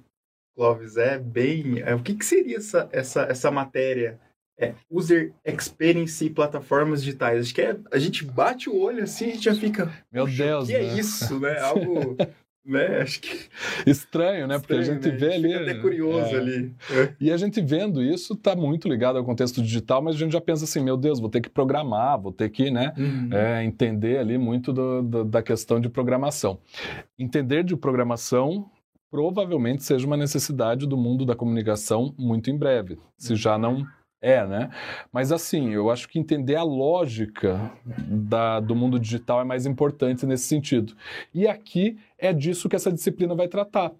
Clóvis, 0.54 0.96
é 0.96 1.18
bem. 1.18 1.80
É, 1.80 1.94
o 1.94 2.02
que, 2.02 2.14
que 2.14 2.24
seria 2.24 2.56
essa, 2.56 2.88
essa, 2.92 3.22
essa 3.22 3.50
matéria? 3.50 4.18
É 4.58 4.74
User 4.90 5.34
Experience 5.44 6.24
e 6.24 6.30
plataformas 6.30 7.04
digitais. 7.04 7.42
Acho 7.42 7.54
que 7.54 7.60
é, 7.60 7.76
a 7.92 7.98
gente 7.98 8.24
bate 8.24 8.70
o 8.70 8.78
olho 8.78 9.04
assim 9.04 9.26
e 9.26 9.28
a 9.28 9.34
gente 9.34 9.44
já 9.44 9.54
fica. 9.54 9.92
Meu 10.10 10.26
Deus! 10.26 10.64
O 10.64 10.66
que 10.68 10.74
é 10.74 10.82
né? 10.82 10.88
é 10.88 10.98
isso, 10.98 11.38
né? 11.38 11.60
Algo 11.60 12.16
né? 12.66 13.00
Acho 13.02 13.20
que 13.20 13.48
estranho, 13.86 14.46
né? 14.46 14.56
Estranho, 14.56 14.60
Porque 14.60 14.74
a 14.74 14.82
gente 14.82 15.08
né? 15.08 15.16
vê 15.16 15.34
ali, 15.34 15.54
até 15.54 15.74
curioso 15.74 16.34
é... 16.34 16.38
ali. 16.38 16.74
E 17.20 17.30
a 17.30 17.36
gente 17.36 17.60
vendo 17.60 18.02
isso 18.02 18.34
está 18.34 18.56
muito 18.56 18.88
ligado 18.88 19.16
ao 19.16 19.24
contexto 19.24 19.62
digital, 19.62 20.02
mas 20.02 20.16
a 20.16 20.18
gente 20.18 20.32
já 20.32 20.40
pensa 20.40 20.64
assim, 20.64 20.82
meu 20.82 20.96
Deus, 20.96 21.20
vou 21.20 21.30
ter 21.30 21.40
que 21.40 21.48
programar, 21.48 22.20
vou 22.20 22.32
ter 22.32 22.48
que, 22.50 22.70
né, 22.70 22.92
uhum. 22.96 23.28
é, 23.32 23.64
entender 23.64 24.18
ali 24.18 24.36
muito 24.36 24.72
do, 24.72 25.02
do, 25.02 25.24
da 25.24 25.42
questão 25.42 25.80
de 25.80 25.88
programação. 25.88 26.58
Entender 27.18 27.62
de 27.62 27.76
programação 27.76 28.70
provavelmente 29.10 29.84
seja 29.84 30.06
uma 30.06 30.16
necessidade 30.16 30.86
do 30.86 30.96
mundo 30.96 31.24
da 31.24 31.34
comunicação 31.34 32.12
muito 32.18 32.50
em 32.50 32.58
breve, 32.58 32.98
se 33.16 33.36
já 33.36 33.56
não 33.56 33.86
é, 34.26 34.44
né? 34.44 34.70
Mas 35.12 35.30
assim, 35.30 35.72
eu 35.72 35.88
acho 35.88 36.08
que 36.08 36.18
entender 36.18 36.56
a 36.56 36.64
lógica 36.64 37.72
da, 37.84 38.58
do 38.58 38.74
mundo 38.74 38.98
digital 38.98 39.40
é 39.40 39.44
mais 39.44 39.66
importante 39.66 40.26
nesse 40.26 40.48
sentido. 40.48 40.96
E 41.32 41.46
aqui 41.46 41.96
é 42.18 42.32
disso 42.32 42.68
que 42.68 42.74
essa 42.74 42.92
disciplina 42.92 43.36
vai 43.36 43.46
tratar. 43.46 43.92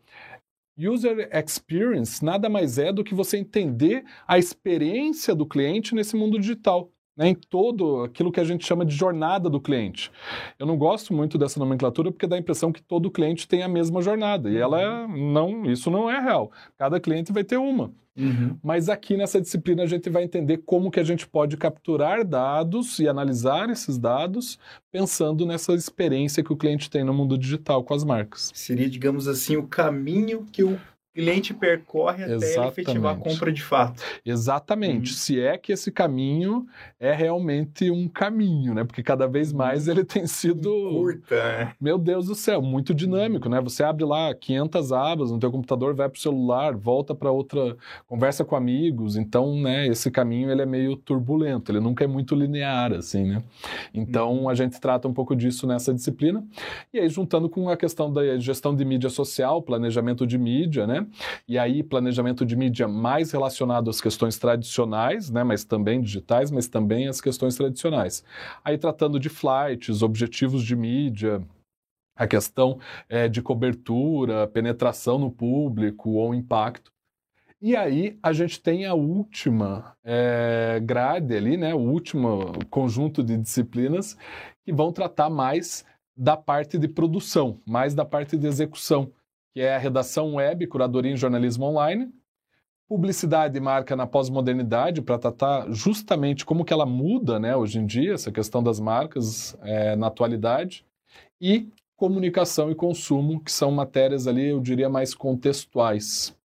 User 0.76 1.30
experience 1.32 2.24
nada 2.24 2.48
mais 2.48 2.76
é 2.76 2.92
do 2.92 3.04
que 3.04 3.14
você 3.14 3.38
entender 3.38 4.04
a 4.26 4.36
experiência 4.36 5.32
do 5.32 5.46
cliente 5.46 5.94
nesse 5.94 6.16
mundo 6.16 6.40
digital. 6.40 6.90
Né, 7.16 7.28
em 7.28 7.34
todo 7.34 8.02
aquilo 8.02 8.30
que 8.30 8.40
a 8.40 8.44
gente 8.44 8.66
chama 8.66 8.84
de 8.84 8.94
jornada 8.94 9.48
do 9.48 9.58
cliente. 9.58 10.12
Eu 10.58 10.66
não 10.66 10.76
gosto 10.76 11.14
muito 11.14 11.38
dessa 11.38 11.58
nomenclatura 11.58 12.12
porque 12.12 12.26
dá 12.26 12.36
a 12.36 12.38
impressão 12.38 12.70
que 12.70 12.82
todo 12.82 13.10
cliente 13.10 13.48
tem 13.48 13.62
a 13.62 13.68
mesma 13.68 14.02
jornada 14.02 14.50
e 14.50 14.56
ela 14.58 14.78
é, 14.82 15.08
não, 15.08 15.64
isso 15.64 15.90
não 15.90 16.10
é 16.10 16.20
real. 16.20 16.52
Cada 16.76 17.00
cliente 17.00 17.32
vai 17.32 17.42
ter 17.42 17.56
uma. 17.56 17.90
Uhum. 18.16 18.56
Mas 18.62 18.88
aqui 18.88 19.16
nessa 19.16 19.40
disciplina 19.40 19.82
a 19.82 19.86
gente 19.86 20.08
vai 20.08 20.24
entender 20.24 20.58
como 20.58 20.90
que 20.90 20.98
a 20.98 21.04
gente 21.04 21.26
pode 21.26 21.56
capturar 21.56 22.24
dados 22.24 22.98
e 22.98 23.08
analisar 23.08 23.68
esses 23.70 23.98
dados 23.98 24.58
pensando 24.90 25.44
nessa 25.44 25.72
experiência 25.74 26.42
que 26.42 26.52
o 26.52 26.56
cliente 26.56 26.88
tem 26.88 27.04
no 27.04 27.12
mundo 27.12 27.36
digital 27.36 27.84
com 27.84 27.94
as 27.94 28.04
marcas. 28.04 28.50
Seria, 28.54 28.88
digamos 28.88 29.28
assim, 29.28 29.56
o 29.56 29.66
caminho 29.66 30.46
que 30.50 30.64
o 30.64 30.80
cliente 31.16 31.54
percorre 31.54 32.24
até 32.24 32.34
Exatamente. 32.34 32.58
ele 32.58 32.68
efetivar 32.68 33.14
a 33.14 33.18
compra 33.18 33.50
de 33.50 33.62
fato. 33.62 34.02
Exatamente. 34.24 35.10
Uhum. 35.10 35.16
Se 35.16 35.40
é 35.40 35.56
que 35.56 35.72
esse 35.72 35.90
caminho 35.90 36.66
é 37.00 37.12
realmente 37.12 37.90
um 37.90 38.06
caminho, 38.06 38.74
né? 38.74 38.84
Porque 38.84 39.02
cada 39.02 39.26
vez 39.26 39.50
uhum. 39.50 39.58
mais 39.58 39.88
ele 39.88 40.04
tem 40.04 40.26
sido 40.26 40.70
curta, 40.70 41.34
né? 41.34 41.72
Meu 41.80 41.96
Deus 41.96 42.26
do 42.26 42.34
céu, 42.34 42.60
muito 42.60 42.94
dinâmico, 42.94 43.48
né? 43.48 43.60
Você 43.62 43.82
abre 43.82 44.04
lá 44.04 44.34
500 44.34 44.92
abas 44.92 45.30
no 45.30 45.38
teu 45.38 45.50
computador, 45.50 45.94
vai 45.94 46.08
para 46.08 46.18
o 46.18 46.20
celular, 46.20 46.76
volta 46.76 47.14
para 47.14 47.30
outra, 47.30 47.76
conversa 48.06 48.44
com 48.44 48.54
amigos. 48.54 49.16
Então, 49.16 49.58
né, 49.58 49.86
esse 49.86 50.10
caminho 50.10 50.50
ele 50.50 50.62
é 50.62 50.66
meio 50.66 50.96
turbulento, 50.96 51.72
ele 51.72 51.80
nunca 51.80 52.04
é 52.04 52.06
muito 52.06 52.34
linear 52.34 52.92
assim, 52.92 53.24
né? 53.24 53.42
Então, 53.94 54.40
uhum. 54.40 54.48
a 54.50 54.54
gente 54.54 54.78
trata 54.78 55.08
um 55.08 55.14
pouco 55.14 55.34
disso 55.34 55.66
nessa 55.66 55.94
disciplina. 55.94 56.44
E 56.92 56.98
aí 56.98 57.08
juntando 57.08 57.48
com 57.48 57.70
a 57.70 57.76
questão 57.76 58.12
da 58.12 58.36
gestão 58.38 58.76
de 58.76 58.84
mídia 58.84 59.08
social, 59.08 59.62
planejamento 59.62 60.26
de 60.26 60.36
mídia, 60.36 60.86
né? 60.86 61.05
E 61.46 61.58
aí, 61.58 61.82
planejamento 61.82 62.44
de 62.44 62.56
mídia 62.56 62.88
mais 62.88 63.30
relacionado 63.32 63.90
às 63.90 64.00
questões 64.00 64.38
tradicionais, 64.38 65.30
né, 65.30 65.44
mas 65.44 65.64
também 65.64 66.00
digitais, 66.00 66.50
mas 66.50 66.68
também 66.68 67.08
às 67.08 67.20
questões 67.20 67.56
tradicionais. 67.56 68.24
Aí, 68.64 68.78
tratando 68.78 69.18
de 69.18 69.28
flights, 69.28 70.02
objetivos 70.02 70.62
de 70.64 70.76
mídia, 70.76 71.42
a 72.16 72.26
questão 72.26 72.78
é, 73.08 73.28
de 73.28 73.42
cobertura, 73.42 74.46
penetração 74.46 75.18
no 75.18 75.30
público 75.30 76.10
ou 76.10 76.34
impacto. 76.34 76.90
E 77.60 77.74
aí 77.74 78.18
a 78.22 78.32
gente 78.32 78.60
tem 78.60 78.84
a 78.84 78.94
última 78.94 79.96
é, 80.04 80.78
grade 80.82 81.34
ali, 81.34 81.56
né, 81.56 81.74
o 81.74 81.78
último 81.78 82.52
conjunto 82.70 83.22
de 83.22 83.36
disciplinas 83.36 84.16
que 84.64 84.72
vão 84.72 84.92
tratar 84.92 85.30
mais 85.30 85.84
da 86.16 86.36
parte 86.36 86.78
de 86.78 86.88
produção, 86.88 87.60
mais 87.66 87.94
da 87.94 88.04
parte 88.04 88.36
de 88.36 88.46
execução, 88.46 89.10
que 89.56 89.62
é 89.62 89.74
a 89.74 89.78
redação 89.78 90.34
web, 90.34 90.66
curadoria 90.66 91.10
em 91.10 91.16
jornalismo 91.16 91.64
online, 91.64 92.12
publicidade 92.86 93.56
e 93.56 93.60
marca 93.60 93.96
na 93.96 94.06
pós-modernidade, 94.06 95.00
para 95.00 95.18
tratar 95.18 95.72
justamente 95.72 96.44
como 96.44 96.62
que 96.62 96.74
ela 96.74 96.84
muda 96.84 97.40
né, 97.40 97.56
hoje 97.56 97.78
em 97.78 97.86
dia, 97.86 98.12
essa 98.12 98.30
questão 98.30 98.62
das 98.62 98.78
marcas 98.78 99.56
é, 99.62 99.96
na 99.96 100.08
atualidade, 100.08 100.84
e 101.40 101.70
comunicação 101.96 102.70
e 102.70 102.74
consumo, 102.74 103.40
que 103.40 103.50
são 103.50 103.70
matérias 103.70 104.26
ali, 104.26 104.48
eu 104.48 104.60
diria, 104.60 104.90
mais 104.90 105.14
contextuais. 105.14 106.36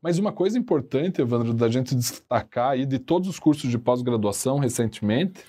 Mas 0.00 0.18
uma 0.18 0.32
coisa 0.32 0.58
importante, 0.58 1.20
Evandro, 1.20 1.52
da 1.52 1.68
gente 1.68 1.94
destacar 1.94 2.70
aí 2.70 2.86
de 2.86 2.98
todos 2.98 3.28
os 3.28 3.38
cursos 3.38 3.68
de 3.68 3.76
pós-graduação 3.76 4.58
recentemente, 4.58 5.44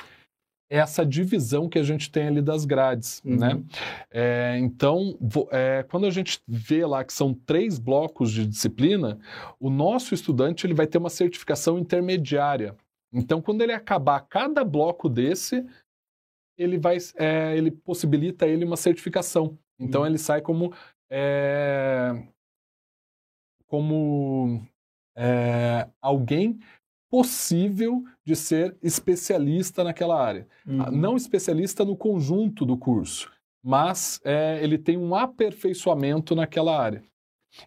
essa 0.69 1.05
divisão 1.05 1.69
que 1.69 1.79
a 1.79 1.83
gente 1.83 2.11
tem 2.11 2.27
ali 2.27 2.41
das 2.41 2.65
grades, 2.65 3.21
uhum. 3.23 3.37
né? 3.37 3.63
É, 4.11 4.57
então, 4.59 5.17
é, 5.51 5.83
quando 5.83 6.05
a 6.05 6.09
gente 6.09 6.41
vê 6.47 6.85
lá 6.85 7.03
que 7.03 7.13
são 7.13 7.33
três 7.33 7.79
blocos 7.79 8.31
de 8.31 8.45
disciplina, 8.45 9.17
o 9.59 9.69
nosso 9.69 10.13
estudante 10.13 10.65
ele 10.65 10.73
vai 10.73 10.85
ter 10.85 10.97
uma 10.97 11.09
certificação 11.09 11.79
intermediária. 11.79 12.75
Então, 13.13 13.41
quando 13.41 13.61
ele 13.61 13.71
acabar 13.71 14.19
cada 14.21 14.63
bloco 14.63 15.07
desse, 15.07 15.65
ele 16.57 16.77
vai, 16.77 16.97
é, 17.15 17.55
ele 17.57 17.71
possibilita 17.71 18.45
ele 18.45 18.65
uma 18.65 18.77
certificação. 18.77 19.57
Então, 19.79 20.01
uhum. 20.01 20.07
ele 20.07 20.17
sai 20.17 20.41
como 20.41 20.73
é, 21.09 22.27
como 23.67 24.61
é, 25.15 25.87
alguém 26.01 26.59
possível 27.09 28.03
de 28.27 28.35
ser 28.35 28.75
especialista 28.83 29.85
naquela 29.85 30.21
área. 30.21 30.45
Uhum. 30.67 30.91
Não 30.91 31.15
especialista 31.15 31.85
no 31.85 31.95
conjunto 31.95 32.65
do 32.65 32.75
curso, 32.75 33.31
mas 33.63 34.19
é, 34.21 34.61
ele 34.61 34.77
tem 34.77 34.97
um 34.97 35.15
aperfeiçoamento 35.15 36.35
naquela 36.35 36.77
área. 36.77 37.01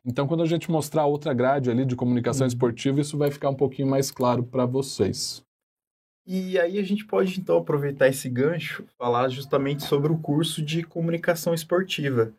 Então, 0.05 0.29
quando 0.29 0.43
a 0.43 0.47
gente 0.47 0.71
mostrar 0.71 1.07
outra 1.07 1.33
grade 1.33 1.71
ali 1.71 1.87
de 1.87 1.97
comunicação 1.97 2.45
uhum. 2.45 2.49
esportiva, 2.49 3.01
isso 3.01 3.17
vai 3.17 3.31
ficar 3.31 3.49
um 3.49 3.55
pouquinho 3.55 3.89
mais 3.89 4.11
claro 4.11 4.45
para 4.45 4.67
vocês. 4.67 5.43
E 6.27 6.59
aí 6.59 6.79
a 6.79 6.83
gente 6.83 7.07
pode 7.07 7.41
então 7.41 7.57
aproveitar 7.57 8.09
esse 8.09 8.29
gancho, 8.29 8.85
falar 8.99 9.31
justamente 9.31 9.85
sobre 9.85 10.13
o 10.13 10.19
curso 10.19 10.61
de 10.61 10.83
comunicação 10.83 11.55
esportiva. 11.55 12.35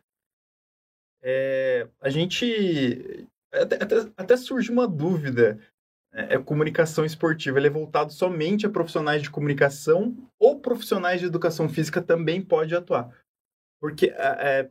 É, 1.20 1.88
a 2.00 2.08
gente 2.08 3.26
até, 3.52 3.82
até, 3.82 3.96
até, 4.16 4.36
surge 4.36 4.70
uma 4.70 4.86
dúvida. 4.86 5.58
É, 6.14 6.34
é, 6.34 6.38
comunicação 6.38 7.04
esportiva 7.04 7.58
ele 7.58 7.68
é 7.68 7.70
voltado 7.70 8.12
somente 8.12 8.66
a 8.66 8.70
profissionais 8.70 9.22
de 9.22 9.30
comunicação 9.30 10.14
ou 10.38 10.60
profissionais 10.60 11.20
de 11.20 11.26
educação 11.26 11.68
física 11.68 12.02
também 12.02 12.42
pode 12.42 12.74
atuar? 12.74 13.10
Porque 13.80 14.06
é, 14.06 14.14
é 14.60 14.70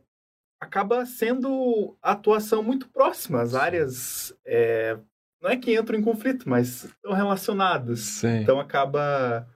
acaba 0.60 1.04
sendo 1.04 1.96
atuação 2.00 2.62
muito 2.62 2.88
próxima. 2.88 3.42
As 3.42 3.54
áreas 3.56 4.32
é, 4.46 4.96
não 5.42 5.50
é 5.50 5.56
que 5.56 5.76
entram 5.76 5.98
em 5.98 6.02
conflito, 6.02 6.48
mas 6.48 6.84
estão 6.84 7.12
relacionadas. 7.12 7.98
Sim. 7.98 8.36
Então 8.36 8.60
acaba 8.60 9.48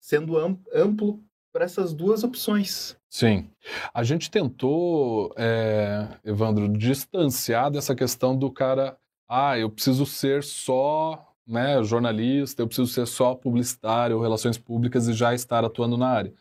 sendo 0.00 0.38
amplo 0.72 1.22
para 1.52 1.64
essas 1.64 1.92
duas 1.92 2.24
opções. 2.24 2.96
Sim. 3.10 3.50
A 3.92 4.02
gente 4.02 4.30
tentou, 4.30 5.34
é, 5.36 6.08
Evandro, 6.24 6.68
distanciar 6.68 7.70
dessa 7.70 7.94
questão 7.94 8.36
do 8.36 8.50
cara, 8.50 8.96
ah, 9.28 9.58
eu 9.58 9.70
preciso 9.70 10.06
ser 10.06 10.42
só 10.42 11.32
né, 11.46 11.82
jornalista, 11.82 12.62
eu 12.62 12.66
preciso 12.66 12.92
ser 12.92 13.06
só 13.06 13.34
publicitário 13.34 14.16
ou 14.16 14.22
relações 14.22 14.58
públicas 14.58 15.06
e 15.06 15.12
já 15.12 15.34
estar 15.34 15.64
atuando 15.64 15.96
na 15.96 16.08
área. 16.08 16.32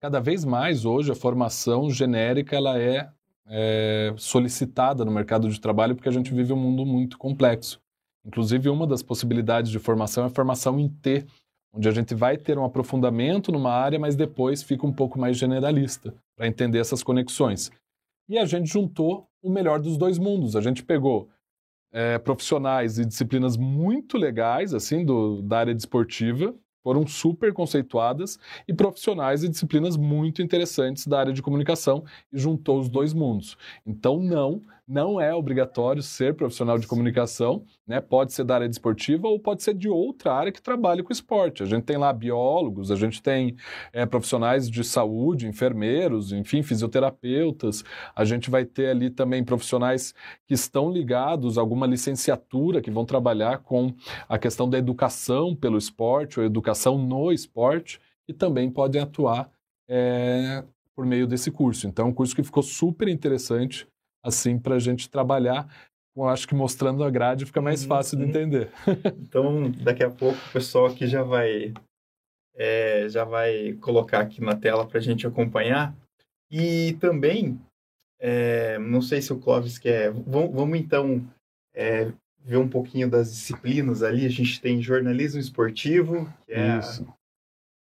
Cada 0.00 0.20
vez 0.20 0.44
mais 0.44 0.84
hoje 0.84 1.10
a 1.10 1.14
formação 1.14 1.90
genérica 1.90 2.54
ela 2.54 2.78
é, 2.78 3.08
é 3.46 4.14
solicitada 4.16 5.04
no 5.04 5.10
mercado 5.10 5.48
de 5.48 5.60
trabalho 5.60 5.94
porque 5.94 6.08
a 6.08 6.12
gente 6.12 6.32
vive 6.32 6.52
um 6.52 6.56
mundo 6.56 6.86
muito 6.86 7.18
complexo. 7.18 7.80
Inclusive, 8.24 8.70
uma 8.70 8.86
das 8.86 9.02
possibilidades 9.02 9.70
de 9.70 9.78
formação 9.78 10.24
é 10.24 10.26
a 10.28 10.30
formação 10.30 10.78
em 10.80 10.88
T, 10.88 11.26
onde 11.72 11.88
a 11.88 11.92
gente 11.92 12.14
vai 12.14 12.38
ter 12.38 12.56
um 12.56 12.64
aprofundamento 12.64 13.52
numa 13.52 13.72
área, 13.72 13.98
mas 13.98 14.16
depois 14.16 14.62
fica 14.62 14.86
um 14.86 14.92
pouco 14.92 15.18
mais 15.18 15.36
generalista, 15.36 16.14
para 16.34 16.46
entender 16.46 16.78
essas 16.78 17.02
conexões. 17.02 17.70
E 18.28 18.38
a 18.38 18.46
gente 18.46 18.66
juntou 18.66 19.28
o 19.42 19.50
melhor 19.50 19.78
dos 19.78 19.98
dois 19.98 20.18
mundos. 20.18 20.56
A 20.56 20.62
gente 20.62 20.82
pegou 20.82 21.28
é, 21.94 22.18
profissionais 22.18 22.98
e 22.98 23.04
disciplinas 23.04 23.56
muito 23.56 24.18
legais, 24.18 24.74
assim, 24.74 25.04
do, 25.04 25.40
da 25.40 25.60
área 25.60 25.74
desportiva, 25.74 26.52
foram 26.82 27.06
super 27.06 27.52
conceituadas, 27.54 28.38
e 28.68 28.74
profissionais 28.74 29.42
e 29.42 29.48
disciplinas 29.48 29.96
muito 29.96 30.42
interessantes 30.42 31.06
da 31.06 31.20
área 31.20 31.32
de 31.32 31.40
comunicação, 31.40 32.04
e 32.32 32.38
juntou 32.38 32.80
os 32.80 32.90
dois 32.90 33.14
mundos. 33.14 33.56
Então, 33.86 34.18
não, 34.18 34.60
não 34.86 35.18
é 35.18 35.34
obrigatório 35.34 36.02
ser 36.02 36.34
profissional 36.34 36.78
de 36.78 36.86
comunicação, 36.86 37.64
né? 37.86 38.00
Pode 38.00 38.34
ser 38.34 38.44
da 38.44 38.56
área 38.56 38.68
desportiva 38.68 39.26
ou 39.28 39.40
pode 39.40 39.62
ser 39.62 39.74
de 39.74 39.88
outra 39.88 40.32
área 40.34 40.52
que 40.52 40.60
trabalhe 40.60 41.02
com 41.02 41.12
esporte. 41.12 41.62
A 41.62 41.66
gente 41.66 41.84
tem 41.84 41.96
lá 41.96 42.12
biólogos, 42.12 42.90
a 42.90 42.96
gente 42.96 43.22
tem 43.22 43.56
é, 43.92 44.04
profissionais 44.04 44.70
de 44.70 44.84
saúde, 44.84 45.46
enfermeiros, 45.46 46.32
enfim, 46.32 46.62
fisioterapeutas. 46.62 47.82
A 48.14 48.24
gente 48.24 48.50
vai 48.50 48.64
ter 48.66 48.90
ali 48.90 49.08
também 49.08 49.42
profissionais 49.42 50.14
que 50.46 50.52
estão 50.52 50.90
ligados 50.90 51.56
a 51.56 51.62
alguma 51.62 51.86
licenciatura 51.86 52.82
que 52.82 52.90
vão 52.90 53.06
trabalhar 53.06 53.58
com 53.58 53.94
a 54.28 54.38
questão 54.38 54.68
da 54.68 54.76
educação 54.76 55.56
pelo 55.56 55.78
esporte 55.78 56.38
ou 56.38 56.44
educação 56.44 56.98
no 56.98 57.32
esporte 57.32 57.98
e 58.28 58.34
também 58.34 58.70
podem 58.70 59.00
atuar 59.00 59.50
é, 59.88 60.62
por 60.94 61.06
meio 61.06 61.26
desse 61.26 61.50
curso. 61.50 61.86
Então, 61.86 62.06
é 62.06 62.08
um 62.08 62.14
curso 62.14 62.36
que 62.36 62.42
ficou 62.42 62.62
super 62.62 63.08
interessante 63.08 63.86
assim 64.24 64.58
para 64.58 64.76
a 64.76 64.80
gente 64.80 65.08
trabalhar. 65.10 65.68
Eu 66.16 66.28
acho 66.28 66.46
que 66.48 66.54
mostrando 66.54 67.02
a 67.04 67.10
grade 67.10 67.44
fica 67.44 67.60
mais 67.60 67.82
uhum, 67.82 67.88
fácil 67.88 68.18
de 68.18 68.24
entender. 68.24 68.70
então, 69.20 69.70
daqui 69.70 70.02
a 70.02 70.10
pouco 70.10 70.38
o 70.48 70.52
pessoal 70.52 70.86
aqui 70.86 71.06
já 71.06 71.22
vai 71.22 71.74
é, 72.54 73.08
já 73.08 73.24
vai 73.24 73.72
colocar 73.80 74.20
aqui 74.20 74.40
na 74.40 74.54
tela 74.56 74.86
para 74.86 74.98
a 74.98 75.02
gente 75.02 75.26
acompanhar. 75.26 75.94
E 76.50 76.96
também, 77.00 77.60
é, 78.20 78.78
não 78.78 79.02
sei 79.02 79.20
se 79.20 79.32
o 79.32 79.38
Clóvis 79.38 79.76
quer. 79.76 80.12
Vamos, 80.12 80.54
vamos 80.54 80.78
então 80.78 81.26
é, 81.74 82.12
ver 82.38 82.58
um 82.58 82.68
pouquinho 82.68 83.10
das 83.10 83.32
disciplinas 83.32 84.02
ali. 84.02 84.24
A 84.24 84.30
gente 84.30 84.60
tem 84.60 84.80
jornalismo 84.80 85.40
esportivo, 85.40 86.32
que 86.46 86.52
é, 86.52 86.70
a, 86.70 86.80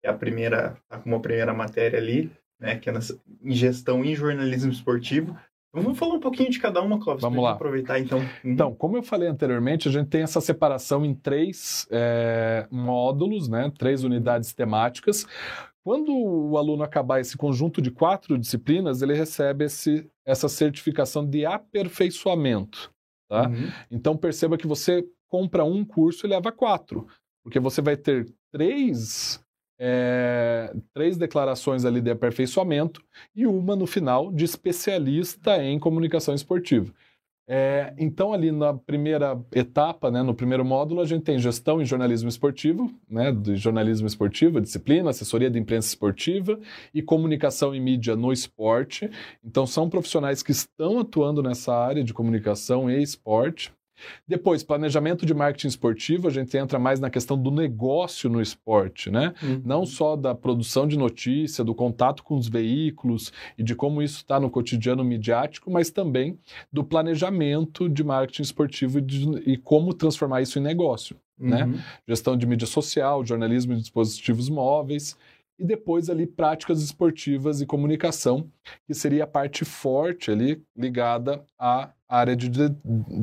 é 0.03 0.09
a, 0.09 0.14
primeira, 0.14 0.77
tá 0.88 0.99
como 0.99 1.14
a 1.14 1.20
primeira 1.20 1.55
matéria 1.55 1.99
ali, 1.99 2.31
né? 2.59 2.77
Que 2.77 2.90
é 2.90 2.92
nessa, 2.92 3.20
em 3.40 3.53
gestão 3.53 4.05
em 4.05 4.16
jornalismo 4.16 4.72
esportivo. 4.72 5.38
Vamos 5.82 5.98
falar 5.98 6.14
um 6.14 6.20
pouquinho 6.20 6.50
de 6.50 6.58
cada 6.58 6.80
uma, 6.80 6.98
Clóvis, 6.98 7.22
Vamos 7.22 7.42
lá. 7.42 7.52
aproveitar 7.52 7.98
então. 7.98 8.18
Uhum. 8.18 8.26
Então, 8.44 8.74
como 8.74 8.96
eu 8.96 9.02
falei 9.02 9.28
anteriormente, 9.28 9.88
a 9.88 9.92
gente 9.92 10.08
tem 10.08 10.22
essa 10.22 10.40
separação 10.40 11.04
em 11.04 11.14
três 11.14 11.86
é, 11.90 12.66
módulos, 12.70 13.48
né? 13.48 13.70
três 13.76 14.02
unidades 14.02 14.52
temáticas. 14.52 15.26
Quando 15.84 16.12
o 16.12 16.56
aluno 16.58 16.82
acabar 16.82 17.20
esse 17.20 17.36
conjunto 17.36 17.80
de 17.80 17.90
quatro 17.90 18.36
disciplinas, 18.38 19.02
ele 19.02 19.14
recebe 19.14 19.66
esse, 19.66 20.10
essa 20.24 20.48
certificação 20.48 21.24
de 21.24 21.46
aperfeiçoamento. 21.46 22.90
Tá? 23.28 23.48
Uhum. 23.48 23.70
Então, 23.90 24.16
perceba 24.16 24.56
que 24.56 24.66
você 24.66 25.04
compra 25.28 25.64
um 25.64 25.84
curso 25.84 26.26
e 26.26 26.30
leva 26.30 26.50
quatro, 26.50 27.06
porque 27.44 27.60
você 27.60 27.82
vai 27.82 27.96
ter 27.96 28.26
três 28.52 29.40
é, 29.78 30.74
três 30.94 31.16
declarações 31.16 31.84
ali 31.84 32.00
de 32.00 32.10
aperfeiçoamento 32.10 33.02
e 33.34 33.46
uma 33.46 33.76
no 33.76 33.86
final 33.86 34.32
de 34.32 34.44
especialista 34.44 35.62
em 35.62 35.78
comunicação 35.78 36.34
esportiva. 36.34 36.92
É, 37.48 37.94
então, 37.96 38.32
ali 38.32 38.50
na 38.50 38.74
primeira 38.74 39.40
etapa, 39.52 40.10
né, 40.10 40.20
no 40.20 40.34
primeiro 40.34 40.64
módulo, 40.64 41.00
a 41.00 41.06
gente 41.06 41.22
tem 41.22 41.38
gestão 41.38 41.80
em 41.80 41.84
jornalismo 41.84 42.28
esportivo, 42.28 42.92
né, 43.08 43.30
de 43.30 43.54
jornalismo 43.54 44.08
esportivo, 44.08 44.60
disciplina, 44.60 45.10
assessoria 45.10 45.48
de 45.48 45.56
imprensa 45.56 45.86
esportiva 45.86 46.58
e 46.92 47.00
comunicação 47.00 47.72
e 47.72 47.78
mídia 47.78 48.16
no 48.16 48.32
esporte. 48.32 49.08
Então, 49.44 49.64
são 49.64 49.88
profissionais 49.88 50.42
que 50.42 50.50
estão 50.50 50.98
atuando 50.98 51.40
nessa 51.40 51.72
área 51.72 52.02
de 52.02 52.12
comunicação 52.12 52.90
e 52.90 53.00
esporte. 53.00 53.72
Depois, 54.26 54.62
planejamento 54.62 55.24
de 55.24 55.35
marketing 55.35 55.68
esportivo, 55.68 56.28
a 56.28 56.30
gente 56.30 56.56
entra 56.56 56.78
mais 56.78 57.00
na 57.00 57.11
questão 57.11 57.40
do 57.40 57.50
negócio 57.50 58.28
no 58.28 58.40
esporte, 58.40 59.11
né? 59.11 59.35
Uhum. 59.42 59.62
Não 59.64 59.87
só 59.87 60.16
da 60.16 60.35
produção 60.35 60.87
de 60.87 60.96
notícia, 60.96 61.64
do 61.64 61.74
contato 61.74 62.22
com 62.22 62.37
os 62.37 62.48
veículos 62.48 63.32
e 63.56 63.62
de 63.62 63.74
como 63.74 64.02
isso 64.02 64.18
está 64.18 64.38
no 64.38 64.50
cotidiano 64.50 65.04
midiático, 65.04 65.70
mas 65.70 65.90
também 65.90 66.38
do 66.72 66.85
planejamento 66.85 67.88
de 67.88 68.04
marketing 68.04 68.42
esportivo 68.42 68.98
e, 68.98 69.02
de, 69.02 69.28
e 69.46 69.56
como 69.56 69.94
transformar 69.94 70.42
isso 70.42 70.59
em 70.59 70.62
negócio, 70.62 71.16
né? 71.38 71.64
uhum. 71.64 71.72
né? 71.72 71.85
Gestão 72.09 72.37
de 72.37 72.46
mídia 72.46 72.66
social, 72.66 73.24
jornalismo 73.24 73.74
de 73.74 73.80
dispositivos 73.80 74.48
móveis 74.48 75.16
e 75.59 75.64
depois 75.64 76.11
ali 76.11 76.27
práticas 76.27 76.83
esportivas 76.83 77.61
e 77.61 77.66
comunicação, 77.66 78.51
que 78.87 78.95
seria 78.95 79.25
a 79.25 79.27
parte 79.27 79.64
forte 79.64 80.31
ali 80.31 80.62
ligada 80.77 81.45
à 81.59 81.90
área 82.09 82.37
de, 82.37 82.49
de, 82.49 82.71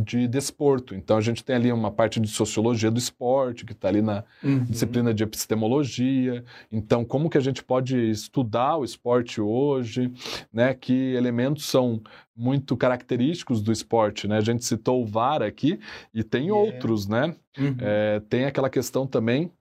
de 0.03 0.27
desporto. 0.27 0.93
Então 0.93 1.17
a 1.17 1.21
gente 1.21 1.43
tem 1.43 1.55
ali 1.55 1.71
uma 1.71 1.91
parte 1.91 2.19
de 2.19 2.27
sociologia 2.27 2.91
do 2.91 2.97
esporte, 2.97 3.65
que 3.65 3.71
está 3.71 3.87
ali 3.87 4.01
na 4.01 4.23
uhum. 4.43 4.63
disciplina 4.65 5.13
de 5.13 5.23
epistemologia. 5.23 6.43
Então, 6.71 7.05
como 7.05 7.29
que 7.29 7.37
a 7.37 7.41
gente 7.41 7.63
pode 7.63 7.97
estudar 8.09 8.77
o 8.77 8.83
esporte 8.83 9.39
hoje, 9.39 10.11
né? 10.51 10.73
Que 10.73 11.13
elementos 11.13 11.65
são 11.65 12.01
muito 12.35 12.75
característicos 12.75 13.61
do 13.61 13.71
esporte, 13.71 14.27
né? 14.27 14.37
A 14.37 14.41
gente 14.41 14.65
citou 14.65 15.01
o 15.01 15.05
VAR 15.05 15.41
aqui 15.41 15.79
e 16.13 16.23
tem 16.23 16.47
yeah. 16.47 16.61
outros, 16.61 17.07
né? 17.07 17.35
Uhum. 17.57 17.75
É, 17.79 18.21
tem 18.27 18.45
aquela 18.45 18.69
questão 18.69 19.07
também 19.07 19.51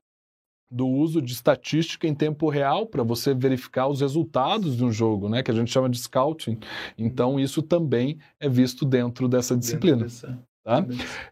do 0.73 0.87
uso 0.87 1.21
de 1.21 1.35
estatística 1.35 2.07
em 2.09 2.15
tempo 2.15 2.49
real 2.49 2.87
para 2.87 3.03
você 3.03 3.35
verificar 3.35 3.89
os 3.89 4.01
resultados 4.01 4.77
de 4.77 4.85
um 4.85 4.91
jogo, 4.91 5.29
né, 5.29 5.43
que 5.43 5.51
a 5.51 5.55
gente 5.55 5.71
chama 5.71 5.89
de 5.89 5.99
scouting. 5.99 6.59
Então 6.97 7.39
isso 7.39 7.63
também 7.63 8.19
é 8.41 8.49
visto 8.49 8.87
dentro 8.87 9.29
dessa 9.29 9.57
disciplina. 9.57 10.07
Tá? 10.65 10.87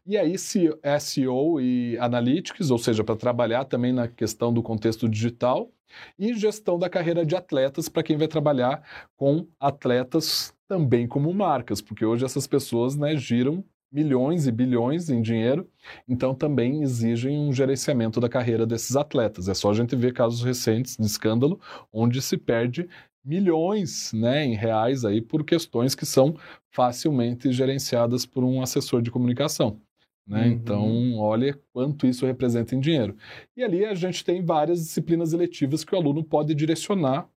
E 0.05 0.19
aí, 0.19 0.37
se 0.37 0.69
SEO 0.99 1.61
e 1.61 1.97
Analytics, 1.99 2.69
ou 2.71 2.79
seja, 2.79 3.05
para 3.05 3.15
trabalhar 3.15 3.65
também 3.65 3.93
na 3.93 4.09
questão 4.09 4.53
do 4.53 4.61
contexto 4.61 5.09
digital, 5.09 5.71
e 6.19 6.35
gestão 6.35 6.79
da 6.79 6.89
carreira 6.89 7.25
de 7.25 7.35
atletas 7.35 7.89
para 7.89 8.03
quem 8.03 8.17
vai 8.17 8.29
trabalhar 8.29 8.83
com 9.17 9.47
atletas 9.59 10.55
também 10.69 11.07
como 11.07 11.33
marcas, 11.33 11.81
porque 11.81 12.05
hoje 12.05 12.25
essas 12.25 12.47
pessoas 12.47 12.97
né, 12.97 13.17
giram 13.17 13.65
milhões 13.93 14.47
e 14.47 14.53
bilhões 14.53 15.11
em 15.11 15.21
dinheiro, 15.21 15.69
então 16.09 16.35
também 16.35 16.83
exigem 16.83 17.39
um 17.39 17.53
gerenciamento 17.53 18.21
da 18.21 18.29
carreira 18.29 18.67
desses 18.67 18.95
atletas. 18.95 19.49
É 19.49 19.55
só 19.55 19.71
a 19.71 19.75
gente 19.75 19.97
ver 19.97 20.13
casos 20.13 20.43
recentes 20.43 20.97
de 20.97 21.05
escândalo 21.05 21.61
onde 21.93 22.23
se 22.23 22.37
perde 22.37 22.89
milhões 23.25 24.13
né, 24.13 24.45
em 24.45 24.55
reais 24.55 25.05
aí 25.05 25.21
por 25.21 25.45
questões 25.45 25.95
que 25.95 26.07
são 26.07 26.37
facilmente 26.71 27.53
gerenciadas 27.53 28.25
por 28.25 28.45
um 28.45 28.63
assessor 28.63 29.03
de 29.03 29.11
comunicação. 29.11 29.81
Né? 30.27 30.47
Uhum. 30.47 30.53
Então, 30.53 31.19
olha 31.19 31.59
quanto 31.73 32.07
isso 32.07 32.25
representa 32.25 32.75
em 32.75 32.81
dinheiro. 32.81 33.17
E 33.57 33.65
ali 33.65 33.85
a 33.85 33.95
gente 33.95 34.25
tem 34.25 34.43
várias 34.43 34.79
disciplinas 34.81 35.33
eletivas 35.33 35.85
que 35.85 35.95
o 35.95 35.99
aluno 35.99 36.23
pode 36.23 36.55
direcionar 36.55 37.29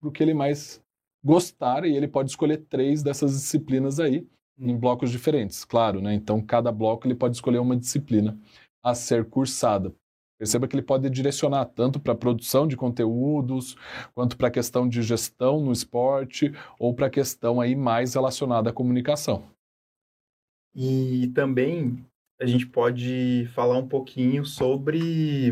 para 0.00 0.08
o 0.08 0.12
que 0.12 0.22
ele 0.22 0.32
mais 0.32 0.80
gostar, 1.22 1.84
e 1.84 1.96
ele 1.96 2.06
pode 2.06 2.30
escolher 2.30 2.58
três 2.68 3.02
dessas 3.02 3.32
disciplinas 3.32 3.98
aí 3.98 4.24
em 4.58 4.76
blocos 4.76 5.10
diferentes, 5.10 5.64
claro, 5.64 6.00
né? 6.00 6.14
Então, 6.14 6.40
cada 6.40 6.72
bloco 6.72 7.06
ele 7.06 7.14
pode 7.14 7.36
escolher 7.36 7.58
uma 7.58 7.76
disciplina 7.76 8.36
a 8.82 8.94
ser 8.94 9.24
cursada. 9.28 9.94
Perceba 10.38 10.68
que 10.68 10.76
ele 10.76 10.82
pode 10.82 11.08
direcionar 11.10 11.64
tanto 11.66 11.98
para 11.98 12.12
a 12.12 12.16
produção 12.16 12.66
de 12.66 12.76
conteúdos, 12.76 13.76
quanto 14.14 14.36
para 14.36 14.48
a 14.48 14.52
questão 14.52 14.88
de 14.88 15.02
gestão 15.02 15.60
no 15.60 15.72
esporte, 15.72 16.52
ou 16.78 16.94
para 16.94 17.06
a 17.06 17.10
questão 17.10 17.60
aí 17.60 17.74
mais 17.74 18.14
relacionada 18.14 18.70
à 18.70 18.72
comunicação. 18.72 19.44
E 20.74 21.32
também 21.34 22.04
a 22.40 22.46
gente 22.46 22.66
pode 22.66 23.48
falar 23.52 23.78
um 23.78 23.88
pouquinho 23.88 24.44
sobre 24.44 25.50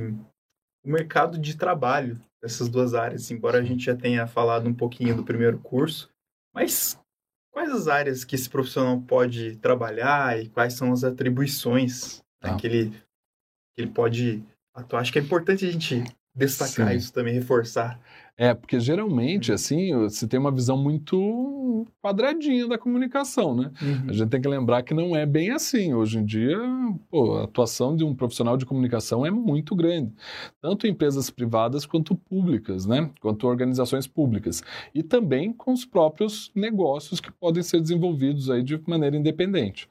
o 0.85 0.89
mercado 0.89 1.37
de 1.37 1.57
trabalho 1.57 2.21
dessas 2.41 2.69
duas 2.69 2.95
áreas, 2.95 3.29
embora 3.33 3.59
a 3.59 3.65
gente 3.65 3.87
já 3.87 3.97
tenha 3.97 4.25
falado 4.29 4.69
um 4.69 4.75
pouquinho 4.75 5.17
do 5.17 5.25
primeiro 5.25 5.59
curso, 5.59 6.09
mas 6.55 6.97
quais 7.57 7.73
as 7.73 7.89
áreas 7.89 8.23
que 8.23 8.35
esse 8.35 8.51
profissional 8.51 9.01
pode 9.01 9.57
trabalhar 9.57 10.39
e 10.39 10.47
quais 10.51 10.75
são 10.75 10.93
as 10.93 11.03
atribuições 11.03 12.23
né, 12.45 12.51
ah. 12.51 12.57
que, 12.57 12.67
ele, 12.67 12.91
que 13.75 13.81
ele 13.81 13.91
pode 13.91 14.45
atuar? 14.75 15.01
Acho 15.01 15.11
que 15.11 15.19
é 15.19 15.23
importante 15.23 15.65
a 15.65 15.73
gente 15.73 16.05
destacar 16.35 16.91
Sim. 16.91 16.97
isso 16.99 17.11
também, 17.15 17.33
reforçar. 17.33 17.99
É, 18.39 18.53
porque 18.53 18.79
geralmente, 18.79 19.51
uhum. 19.51 19.55
assim, 19.55 19.95
você 19.95 20.29
tem 20.29 20.39
uma 20.39 20.53
visão 20.53 20.77
muito 20.77 21.87
quadradinha 22.03 22.69
da 22.69 22.77
comunicação, 22.77 23.55
né? 23.55 23.73
Uhum. 23.81 24.11
A 24.11 24.13
gente 24.13 24.29
tem 24.29 24.41
que 24.41 24.49
lembrar 24.49 24.83
que 24.83 24.93
não 24.93 25.17
é 25.17 25.25
bem 25.25 25.51
assim. 25.51 25.95
Hoje 25.95 26.19
em 26.19 26.25
dia, 26.25 26.59
pô, 27.11 27.37
a 27.39 27.45
atuação 27.45 27.97
de 27.97 28.05
um 28.05 28.15
profissional 28.15 28.57
de 28.57 28.67
comunicação 28.67 29.25
é 29.25 29.31
muito 29.31 29.75
grande, 29.75 30.13
tanto 30.61 30.87
em 30.87 30.91
empresas 30.91 31.31
privadas 31.31 31.87
quanto 31.87 32.15
públicas, 32.15 32.85
né? 32.85 33.11
Quanto 33.21 33.47
organizações 33.47 34.07
públicas. 34.07 34.63
E 34.95 35.03
também 35.03 35.53
com 35.53 35.73
os 35.73 35.87
próprios 35.87 36.51
negócios 36.55 37.21
que 37.21 37.33
podem 37.33 37.63
ser 37.63 37.81
desenvolvidos 37.81 38.51
aí 38.51 38.63
de 38.63 38.79
maneira 38.87 39.17
independente. 39.17 39.89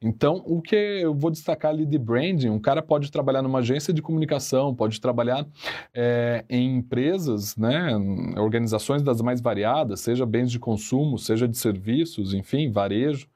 Então, 0.00 0.42
o 0.46 0.60
que 0.60 0.76
eu 0.76 1.14
vou 1.14 1.30
destacar 1.30 1.70
ali 1.70 1.86
de 1.86 1.98
branding, 1.98 2.48
um 2.48 2.58
cara 2.58 2.82
pode 2.82 3.10
trabalhar 3.10 3.42
numa 3.42 3.60
agência 3.60 3.92
de 3.92 4.02
comunicação, 4.02 4.74
pode 4.74 5.00
trabalhar 5.00 5.46
é, 5.94 6.44
em 6.48 6.76
empresas, 6.76 7.56
né, 7.56 7.96
organizações 8.36 9.02
das 9.02 9.20
mais 9.20 9.40
variadas, 9.40 10.00
seja 10.00 10.26
bens 10.26 10.50
de 10.50 10.58
consumo, 10.58 11.18
seja 11.18 11.48
de 11.48 11.56
serviços, 11.56 12.34
enfim, 12.34 12.70
varejo, 12.70 13.28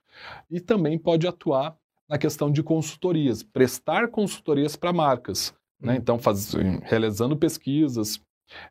e 0.51 0.61
também 0.61 0.99
pode 0.99 1.27
atuar 1.27 1.77
na 2.09 2.19
questão 2.19 2.51
de 2.51 2.63
consultorias, 2.63 3.43
prestar 3.43 4.09
consultorias 4.09 4.77
para 4.77 4.93
marcas. 4.93 5.55
Né? 5.81 5.93
Uhum. 5.93 5.99
Então, 5.99 6.19
faz, 6.19 6.53
realizando 6.83 7.37
pesquisas, 7.37 8.21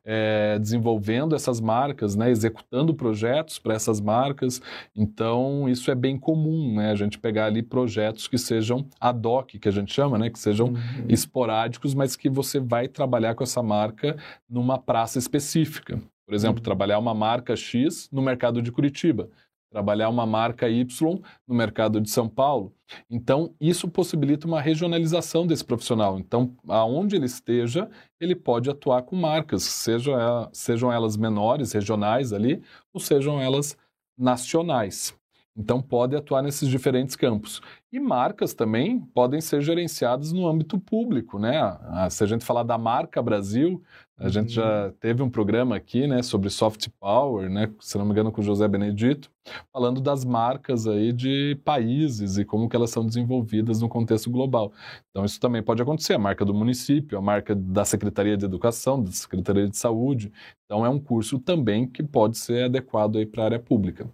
é, 0.04 0.58
desenvolvendo 0.60 1.36
essas 1.36 1.60
marcas, 1.60 2.16
né, 2.16 2.30
executando 2.30 2.94
projetos 2.94 3.60
para 3.60 3.74
essas 3.74 4.00
marcas. 4.00 4.62
Então, 4.96 5.68
isso 5.68 5.92
é 5.92 5.96
bem 5.96 6.18
comum, 6.18 6.76
né, 6.76 6.92
a 6.92 6.96
gente 6.96 7.20
pegar 7.20 7.46
ali 7.46 7.62
projetos 7.62 8.28
que 8.28 8.38
sejam 8.38 8.86
ad 9.00 9.28
hoc, 9.28 9.58
que 9.60 9.70
a 9.70 9.72
gente 9.72 9.94
chama, 9.94 10.18
né, 10.18 10.30
que 10.30 10.40
sejam 10.40 10.68
uhum. 10.68 11.06
esporádicos, 11.08 11.94
mas 11.94 12.16
que 12.16 12.30
você 12.30 12.60
vai 12.60 12.88
trabalhar 12.88 13.36
com 13.36 13.44
essa 13.44 13.62
marca 13.62 14.18
numa 14.50 14.78
praça 14.78 15.20
específica. 15.20 16.00
Por 16.26 16.36
exemplo, 16.36 16.58
uhum. 16.58 16.64
trabalhar 16.64 17.00
uma 17.00 17.14
marca 17.14 17.56
X 17.56 18.08
no 18.12 18.22
mercado 18.22 18.62
de 18.62 18.72
Curitiba 18.72 19.30
trabalhar 19.70 20.10
uma 20.10 20.26
marca 20.26 20.68
Y 20.68 21.22
no 21.48 21.56
mercado 21.56 22.02
de 22.02 22.10
São 22.10 22.28
Paulo. 22.28 22.74
Então, 23.10 23.54
isso 23.62 23.88
possibilita 23.88 24.48
uma 24.48 24.60
regionalização 24.60 25.46
desse 25.46 25.64
profissional. 25.64 26.18
Então, 26.18 26.56
aonde 26.68 27.16
ele 27.16 27.26
esteja, 27.26 27.90
ele 28.20 28.36
pode 28.36 28.70
atuar 28.70 29.04
com 29.04 29.16
marcas, 29.16 29.64
seja, 29.64 30.50
sejam 30.52 30.92
elas 30.92 31.16
menores, 31.16 31.72
regionais 31.72 32.34
ali, 32.34 32.62
ou 32.92 33.00
sejam 33.00 33.40
elas 33.40 33.78
nacionais. 34.18 35.16
Então, 35.56 35.82
pode 35.82 36.16
atuar 36.16 36.42
nesses 36.42 36.70
diferentes 36.70 37.16
campos. 37.16 37.62
E 37.92 38.00
marcas 38.00 38.54
também 38.54 39.02
podem 39.14 39.42
ser 39.42 39.62
gerenciadas 39.62 40.32
no 40.32 40.48
âmbito 40.48 40.80
público, 40.80 41.38
né? 41.38 41.78
Se 42.10 42.24
a 42.24 42.28
gente 42.28 42.46
falar 42.46 42.64
da 42.64 42.78
marca 42.78 43.22
Brasil, 43.22 43.84
a 44.20 44.24
uhum. 44.24 44.30
gente 44.30 44.52
já 44.52 44.88
uhum. 44.88 44.92
teve 45.00 45.24
um 45.24 45.30
programa 45.30 45.76
aqui, 45.76 46.06
né, 46.06 46.22
sobre 46.22 46.50
soft 46.50 46.90
power, 47.00 47.50
né, 47.50 47.72
se 47.80 47.98
não 47.98 48.06
me 48.06 48.12
engano 48.12 48.32
com 48.32 48.42
o 48.42 48.44
José 48.44 48.68
Benedito, 48.68 49.32
falando 49.72 50.02
das 50.02 50.26
marcas 50.26 50.86
aí 50.86 51.14
de 51.14 51.58
países 51.64 52.38
e 52.38 52.44
como 52.44 52.68
que 52.68 52.76
elas 52.76 52.90
são 52.90 53.06
desenvolvidas 53.06 53.82
no 53.82 53.88
contexto 53.88 54.30
global. 54.30 54.74
Então 55.10 55.24
isso 55.24 55.40
também 55.40 55.64
pode 55.64 55.82
acontecer, 55.82 56.14
a 56.14 56.20
marca 56.20 56.44
do 56.44 56.54
município, 56.54 57.18
a 57.18 57.22
marca 57.22 57.56
da 57.56 57.86
Secretaria 57.86 58.36
de 58.36 58.44
Educação, 58.44 59.02
da 59.02 59.12
Secretaria 59.12 59.68
de 59.70 59.78
Saúde. 59.78 60.32
Então 60.66 60.86
é 60.86 60.90
um 60.90 61.00
curso 61.00 61.40
também 61.40 61.88
que 61.88 62.04
pode 62.04 62.38
ser 62.38 62.66
adequado 62.66 63.18
aí 63.18 63.26
para 63.26 63.44
a 63.44 63.46
área 63.46 63.60
pública. 63.60 64.10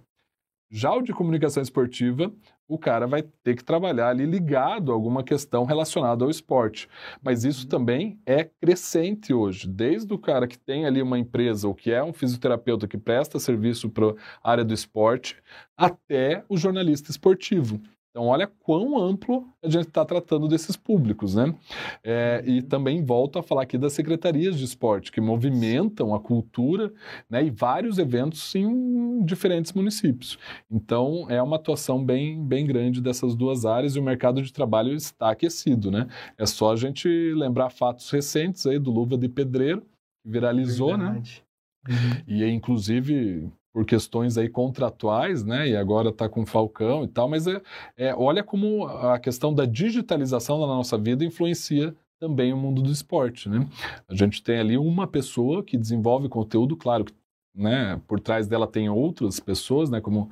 Já 0.71 0.93
o 0.93 1.01
de 1.01 1.13
comunicação 1.13 1.63
esportiva, 1.63 2.31
o 2.67 2.77
cara 2.77 3.05
vai 3.05 3.23
ter 3.43 3.55
que 3.55 3.63
trabalhar 3.63 4.09
ali 4.09 4.25
ligado 4.25 4.91
a 4.91 4.95
alguma 4.95 5.23
questão 5.23 5.65
relacionada 5.65 6.23
ao 6.23 6.31
esporte. 6.31 6.87
Mas 7.21 7.43
isso 7.43 7.63
uhum. 7.63 7.69
também 7.69 8.19
é 8.25 8.43
crescente 8.43 9.33
hoje. 9.33 9.67
Desde 9.67 10.13
o 10.13 10.17
cara 10.17 10.47
que 10.47 10.57
tem 10.57 10.85
ali 10.85 11.01
uma 11.01 11.19
empresa 11.19 11.67
ou 11.67 11.75
que 11.75 11.91
é 11.91 12.03
um 12.03 12.13
fisioterapeuta 12.13 12.87
que 12.87 12.97
presta 12.97 13.39
serviço 13.39 13.89
para 13.89 14.15
a 14.43 14.51
área 14.51 14.65
do 14.65 14.73
esporte, 14.73 15.37
até 15.77 16.43
o 16.49 16.57
jornalista 16.57 17.11
esportivo. 17.11 17.79
Então, 18.15 18.27
olha 18.27 18.47
quão 18.47 18.97
amplo 18.97 19.45
a 19.61 19.67
gente 19.69 19.89
está 19.89 20.05
tratando 20.05 20.47
desses 20.47 20.77
públicos, 20.77 21.35
né? 21.35 21.53
É, 22.01 22.41
e 22.47 22.61
uhum. 22.61 22.65
também 22.65 23.03
volto 23.03 23.37
a 23.37 23.43
falar 23.43 23.63
aqui 23.63 23.77
das 23.77 23.91
secretarias 23.91 24.57
de 24.57 24.63
esporte, 24.63 25.11
que 25.11 25.19
movimentam 25.19 26.15
a 26.15 26.19
cultura 26.21 26.93
né, 27.29 27.43
e 27.43 27.49
vários 27.49 27.97
eventos 27.97 28.55
em 28.55 29.21
diferentes 29.25 29.73
municípios. 29.73 30.39
Então, 30.71 31.29
é 31.29 31.41
uma 31.41 31.57
atuação 31.57 32.01
bem, 32.01 32.41
bem 32.41 32.65
grande 32.65 33.01
dessas 33.01 33.35
duas 33.35 33.65
áreas 33.65 33.97
e 33.97 33.99
o 33.99 34.03
mercado 34.03 34.41
de 34.41 34.53
trabalho 34.53 34.93
está 34.95 35.31
aquecido, 35.31 35.91
né? 35.91 36.07
É 36.37 36.45
só 36.45 36.71
a 36.71 36.77
gente 36.77 37.09
lembrar 37.33 37.69
fatos 37.69 38.09
recentes 38.09 38.65
aí 38.65 38.79
do 38.79 38.91
Luva 38.91 39.17
de 39.17 39.27
Pedreiro, 39.27 39.81
que 40.23 40.31
viralizou, 40.31 40.95
né? 40.97 41.03
Verdade. 41.03 41.43
né? 41.85 41.95
Uhum. 41.95 42.23
E, 42.27 42.45
inclusive, 42.49 43.51
por 43.75 43.85
questões 43.85 44.37
aí 44.37 44.47
contratuais, 44.47 45.43
né? 45.43 45.67
E 45.67 45.75
agora 45.75 46.07
está 46.07 46.29
com 46.29 46.45
Falcão 46.45 47.03
e 47.03 47.09
tal, 47.09 47.27
mas 47.27 47.45
é, 47.45 47.61
é, 47.97 48.15
olha 48.15 48.41
como 48.41 48.87
a 48.87 49.19
questão 49.19 49.53
da 49.53 49.65
digitalização 49.65 50.61
da 50.61 50.65
nossa 50.65 50.97
vida 50.97 51.25
influencia 51.25 51.93
também 52.17 52.53
o 52.53 52.57
mundo 52.57 52.81
do 52.81 52.89
esporte, 52.89 53.49
né? 53.49 53.67
A 54.07 54.15
gente 54.15 54.41
tem 54.41 54.59
ali 54.59 54.77
uma 54.77 55.05
pessoa 55.05 55.61
que 55.61 55.75
desenvolve 55.75 56.29
conteúdo, 56.29 56.77
claro 56.77 57.03
que 57.03 57.13
né, 57.53 58.01
por 58.07 58.21
trás 58.21 58.47
dela 58.47 58.65
tem 58.65 58.87
outras 58.87 59.41
pessoas, 59.41 59.89
né, 59.89 59.99
como 59.99 60.29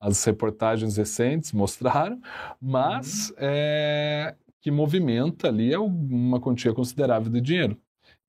as 0.00 0.24
reportagens 0.24 0.96
recentes 0.96 1.52
mostraram, 1.52 2.18
mas 2.58 3.28
uhum. 3.28 3.36
é, 3.40 4.34
que 4.62 4.70
movimenta 4.70 5.48
ali 5.48 5.70
é 5.70 5.78
uma 5.78 6.40
quantia 6.40 6.72
considerável 6.72 7.30
de 7.30 7.42
dinheiro. 7.42 7.76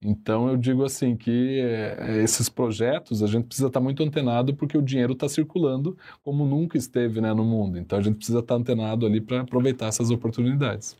Então 0.00 0.48
eu 0.48 0.56
digo 0.56 0.84
assim 0.84 1.16
que 1.16 1.60
é, 1.60 2.22
esses 2.22 2.48
projetos 2.48 3.20
a 3.22 3.26
gente 3.26 3.46
precisa 3.46 3.66
estar 3.66 3.80
muito 3.80 4.02
antenado 4.02 4.54
porque 4.54 4.78
o 4.78 4.82
dinheiro 4.82 5.12
está 5.12 5.28
circulando 5.28 5.98
como 6.22 6.46
nunca 6.46 6.78
esteve 6.78 7.20
né, 7.20 7.34
no 7.34 7.44
mundo. 7.44 7.78
Então 7.78 7.98
a 7.98 8.02
gente 8.02 8.16
precisa 8.16 8.38
estar 8.38 8.54
antenado 8.54 9.04
ali 9.04 9.20
para 9.20 9.40
aproveitar 9.40 9.88
essas 9.88 10.10
oportunidades. 10.10 10.96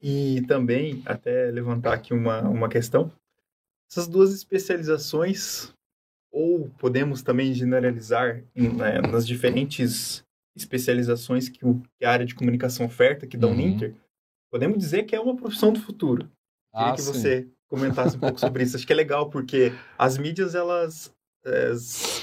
E 0.00 0.42
também 0.46 1.02
até 1.04 1.50
levantar 1.50 1.94
aqui 1.94 2.14
uma, 2.14 2.42
uma 2.42 2.68
questão. 2.68 3.10
Essas 3.90 4.06
duas 4.06 4.32
especializações, 4.32 5.72
ou 6.30 6.70
podemos 6.78 7.22
também 7.22 7.52
generalizar 7.54 8.42
né, 8.54 9.00
nas 9.00 9.26
diferentes 9.26 10.24
especializações 10.56 11.48
que, 11.48 11.64
o, 11.66 11.82
que, 11.98 12.04
a 12.04 12.10
área 12.10 12.26
de 12.26 12.34
comunicação 12.34 12.86
oferta, 12.86 13.26
que 13.26 13.36
da 13.36 13.46
uhum. 13.46 13.52
Uninter, 13.52 13.94
podemos 14.50 14.78
dizer 14.78 15.04
que 15.04 15.14
é 15.14 15.20
uma 15.20 15.36
profissão 15.36 15.72
do 15.72 15.80
futuro. 15.80 16.30
Queria 16.72 16.92
ah, 16.92 16.94
que 16.94 17.02
sim. 17.02 17.12
você 17.12 17.48
comentasse 17.68 18.16
um 18.16 18.20
pouco 18.20 18.38
sobre 18.38 18.62
isso. 18.62 18.76
Acho 18.76 18.86
que 18.86 18.92
é 18.92 18.96
legal, 18.96 19.30
porque 19.30 19.72
as 19.98 20.18
mídias, 20.18 20.54
elas, 20.54 21.12
é, 21.44 21.72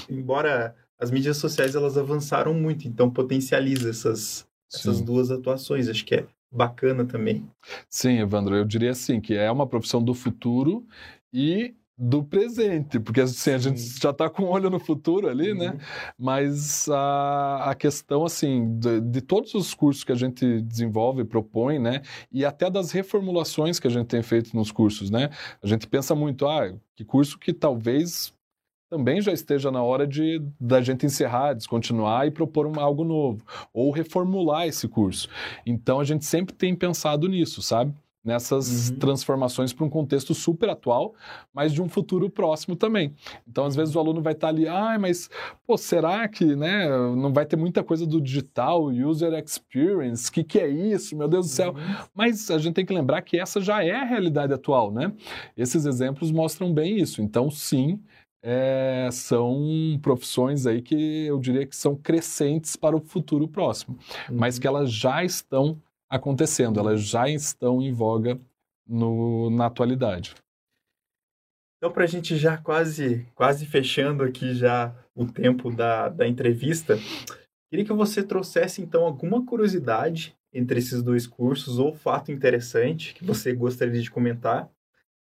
embora 0.08 0.74
as 0.98 1.10
mídias 1.10 1.36
sociais, 1.36 1.74
elas 1.74 1.98
avançaram 1.98 2.54
muito, 2.54 2.86
então 2.86 3.10
potencializa 3.10 3.90
essas, 3.90 4.46
essas 4.72 5.00
duas 5.00 5.30
atuações. 5.30 5.88
Acho 5.88 6.04
que 6.04 6.14
é 6.16 6.26
bacana 6.50 7.04
também. 7.04 7.48
Sim, 7.88 8.20
Evandro, 8.20 8.56
eu 8.56 8.64
diria 8.64 8.92
assim, 8.92 9.20
que 9.20 9.34
é 9.34 9.50
uma 9.50 9.66
profissão 9.66 10.02
do 10.02 10.14
futuro 10.14 10.86
e 11.32 11.74
do 11.96 12.24
presente, 12.24 12.98
porque 12.98 13.20
assim, 13.20 13.52
a 13.52 13.58
gente 13.58 13.80
já 13.80 14.10
está 14.10 14.28
com 14.28 14.44
um 14.44 14.48
olho 14.48 14.68
no 14.68 14.80
futuro 14.80 15.28
ali, 15.28 15.54
né? 15.54 15.66
uhum. 15.68 15.74
né? 15.74 15.78
Mas 16.18 16.88
a, 16.88 17.70
a 17.70 17.74
questão, 17.74 18.24
assim, 18.24 18.78
de, 18.78 19.00
de, 19.00 19.20
todos 19.20 19.54
os 19.54 19.74
cursos 19.74 20.02
que 20.02 20.10
a 20.10 20.16
gente 20.16 20.60
desenvolve, 20.62 21.24
propõe, 21.24 21.78
né? 21.78 22.02
E 22.32 22.44
até 22.44 22.68
das 22.68 22.90
reformulações 22.90 23.78
que 23.78 23.86
a 23.86 23.90
gente 23.90 24.08
tem 24.08 24.22
feito 24.22 24.56
nos 24.56 24.72
cursos, 24.72 25.08
né? 25.08 25.30
A 25.62 25.66
gente 25.66 25.86
pensa 25.86 26.14
muito, 26.16 26.48
ah, 26.48 26.74
que 26.96 27.04
curso 27.04 27.38
que 27.38 27.52
talvez 27.52 28.34
também 28.90 29.20
já 29.20 29.32
esteja 29.32 29.70
na 29.70 29.82
hora 29.82 30.06
de 30.06 30.40
da 30.60 30.80
gente 30.80 31.06
encerrar, 31.06 31.54
descontinuar 31.54 32.26
e 32.26 32.30
propor 32.30 32.66
um, 32.66 32.78
algo 32.78 33.04
novo, 33.04 33.44
ou 33.72 33.90
reformular 33.90 34.66
esse 34.66 34.86
curso. 34.88 35.28
Então 35.64 36.00
a 36.00 36.04
gente 36.04 36.24
sempre 36.24 36.54
tem 36.54 36.74
pensado 36.74 37.28
nisso, 37.28 37.62
sabe? 37.62 37.94
Nessas 38.24 38.90
uhum. 38.90 38.96
transformações 38.96 39.72
para 39.72 39.84
um 39.84 39.90
contexto 39.90 40.34
super 40.34 40.70
atual, 40.70 41.14
mas 41.52 41.72
de 41.72 41.82
um 41.82 41.88
futuro 41.88 42.30
próximo 42.30 42.74
também. 42.74 43.14
Então, 43.46 43.66
às 43.66 43.76
vezes 43.76 43.94
o 43.94 43.98
aluno 43.98 44.22
vai 44.22 44.32
estar 44.32 44.48
ali, 44.48 44.66
ah, 44.66 44.96
mas 44.98 45.28
pô, 45.66 45.76
será 45.76 46.26
que 46.26 46.56
né, 46.56 46.88
não 47.14 47.32
vai 47.32 47.44
ter 47.44 47.56
muita 47.56 47.84
coisa 47.84 48.06
do 48.06 48.20
digital, 48.20 48.86
user 48.86 49.34
experience, 49.34 50.30
o 50.30 50.32
que, 50.32 50.42
que 50.42 50.58
é 50.58 50.68
isso, 50.68 51.16
meu 51.16 51.28
Deus 51.28 51.46
do 51.46 51.52
céu? 51.52 51.72
Uhum. 51.72 52.06
Mas 52.14 52.50
a 52.50 52.58
gente 52.58 52.74
tem 52.74 52.86
que 52.86 52.94
lembrar 52.94 53.20
que 53.22 53.38
essa 53.38 53.60
já 53.60 53.84
é 53.84 53.92
a 53.92 54.04
realidade 54.04 54.52
atual, 54.52 54.90
né? 54.90 55.12
Esses 55.56 55.84
exemplos 55.84 56.30
mostram 56.30 56.72
bem 56.72 56.98
isso. 56.98 57.20
Então, 57.20 57.50
sim, 57.50 58.00
é, 58.42 59.08
são 59.10 59.98
profissões 60.02 60.66
aí 60.66 60.82
que 60.82 61.26
eu 61.26 61.38
diria 61.38 61.66
que 61.66 61.74
são 61.74 61.96
crescentes 61.96 62.76
para 62.76 62.96
o 62.96 63.00
futuro 63.00 63.48
próximo, 63.48 63.98
uhum. 64.28 64.36
mas 64.38 64.58
que 64.58 64.66
elas 64.66 64.92
já 64.92 65.24
estão 65.24 65.80
acontecendo, 66.14 66.78
elas 66.78 67.02
já 67.02 67.28
estão 67.28 67.82
em 67.82 67.92
voga 67.92 68.40
no, 68.86 69.50
na 69.50 69.66
atualidade. 69.66 70.34
Então, 71.76 71.92
para 71.92 72.04
a 72.04 72.06
gente 72.06 72.36
já 72.36 72.56
quase, 72.56 73.26
quase 73.34 73.66
fechando 73.66 74.22
aqui 74.22 74.54
já 74.54 74.94
o 75.14 75.26
tempo 75.26 75.70
da, 75.70 76.08
da 76.08 76.26
entrevista, 76.26 76.96
queria 77.68 77.84
que 77.84 77.92
você 77.92 78.22
trouxesse 78.22 78.80
então 78.80 79.04
alguma 79.04 79.44
curiosidade 79.44 80.36
entre 80.52 80.78
esses 80.78 81.02
dois 81.02 81.26
cursos 81.26 81.78
ou 81.78 81.92
fato 81.92 82.30
interessante 82.30 83.12
que 83.12 83.24
você 83.24 83.52
gostaria 83.52 84.00
de 84.00 84.10
comentar 84.10 84.70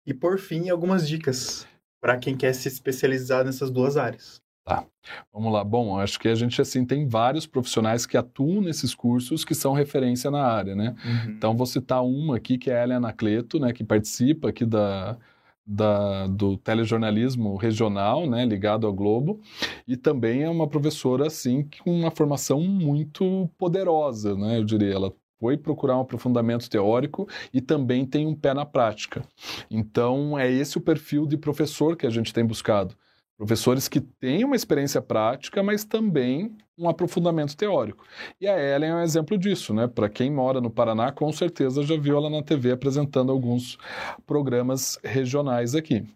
e, 0.06 0.14
por 0.14 0.38
fim, 0.38 0.70
algumas 0.70 1.06
dicas 1.06 1.66
para 2.00 2.16
quem 2.16 2.36
quer 2.36 2.54
se 2.54 2.68
especializar 2.68 3.44
nessas 3.44 3.70
duas 3.70 3.96
áreas. 3.96 4.40
Tá. 4.66 4.84
Vamos 5.32 5.52
lá. 5.52 5.62
Bom, 5.62 5.96
acho 5.96 6.18
que 6.18 6.26
a 6.26 6.34
gente 6.34 6.60
assim 6.60 6.84
tem 6.84 7.06
vários 7.06 7.46
profissionais 7.46 8.04
que 8.04 8.16
atuam 8.16 8.60
nesses 8.60 8.96
cursos 8.96 9.44
que 9.44 9.54
são 9.54 9.72
referência 9.72 10.28
na 10.28 10.42
área, 10.42 10.74
né? 10.74 10.96
Uhum. 11.04 11.30
Então 11.30 11.56
vou 11.56 11.66
citar 11.66 12.04
uma 12.04 12.36
aqui 12.36 12.58
que 12.58 12.68
é 12.68 12.80
a 12.80 12.82
Helen 12.82 12.96
Anacleto, 12.96 13.60
né, 13.60 13.72
que 13.72 13.84
participa 13.84 14.48
aqui 14.48 14.66
da, 14.66 15.16
da, 15.64 16.26
do 16.26 16.56
telejornalismo 16.56 17.54
regional, 17.54 18.28
né, 18.28 18.44
ligado 18.44 18.88
ao 18.88 18.92
Globo, 18.92 19.40
e 19.86 19.96
também 19.96 20.42
é 20.42 20.50
uma 20.50 20.66
professora 20.66 21.28
assim 21.28 21.68
com 21.84 22.00
uma 22.00 22.10
formação 22.10 22.60
muito 22.60 23.48
poderosa, 23.56 24.34
né? 24.34 24.58
Eu 24.58 24.64
diria, 24.64 24.94
ela 24.94 25.12
foi 25.38 25.56
procurar 25.56 25.96
um 25.96 26.00
aprofundamento 26.00 26.68
teórico 26.68 27.28
e 27.54 27.60
também 27.60 28.04
tem 28.04 28.26
um 28.26 28.34
pé 28.34 28.52
na 28.52 28.66
prática. 28.66 29.22
Então, 29.70 30.36
é 30.36 30.50
esse 30.50 30.76
o 30.76 30.80
perfil 30.80 31.24
de 31.24 31.36
professor 31.36 31.96
que 31.96 32.06
a 32.06 32.10
gente 32.10 32.34
tem 32.34 32.44
buscado. 32.44 32.96
Professores 33.36 33.86
que 33.86 34.00
têm 34.00 34.44
uma 34.44 34.56
experiência 34.56 35.02
prática, 35.02 35.62
mas 35.62 35.84
também 35.84 36.56
um 36.78 36.88
aprofundamento 36.88 37.56
teórico. 37.56 38.04
E 38.40 38.46
a 38.46 38.58
Ellen 38.58 38.90
é 38.90 38.94
um 38.94 39.02
exemplo 39.02 39.36
disso, 39.36 39.74
né? 39.74 39.86
Para 39.86 40.08
quem 40.08 40.30
mora 40.30 40.60
no 40.60 40.70
Paraná, 40.70 41.12
com 41.12 41.30
certeza 41.32 41.82
já 41.82 41.96
viu 41.98 42.16
ela 42.16 42.30
na 42.30 42.42
TV 42.42 42.72
apresentando 42.72 43.30
alguns 43.30 43.76
programas 44.26 44.98
regionais 45.04 45.74
aqui. 45.74 46.06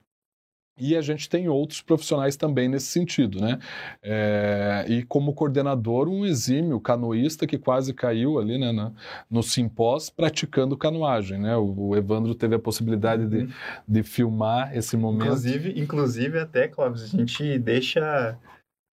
E 0.81 0.97
a 0.97 1.03
gente 1.03 1.29
tem 1.29 1.49
outros 1.49 1.83
profissionais 1.83 2.37
também 2.37 2.69
nesse 2.69 2.87
sentido, 2.87 3.41
né? 3.41 3.59
É, 4.03 4.85
e 4.89 5.03
como 5.05 5.35
coordenador, 5.35 6.09
um 6.09 6.25
exímio 6.25 6.81
canoísta 6.81 7.47
que 7.47 7.59
quase 7.59 7.93
caiu 7.93 8.39
ali 8.39 8.59
né, 8.59 8.73
no, 8.73 8.95
no 9.31 9.43
simpós 9.43 10.09
praticando 10.09 10.77
canoagem, 10.77 11.39
né? 11.39 11.57
O, 11.57 11.89
o 11.89 11.97
Evandro 11.97 12.35
teve 12.35 12.55
a 12.55 12.59
possibilidade 12.59 13.27
de, 13.27 13.39
uhum. 13.39 13.51
de 13.87 14.03
filmar 14.03 14.77
esse 14.77 14.97
momento. 14.97 15.27
Inclusive, 15.27 15.81
inclusive 15.81 16.39
até, 16.39 16.67
Clóvis, 16.67 17.03
a 17.03 17.07
gente 17.07 17.59
deixa, 17.59 18.39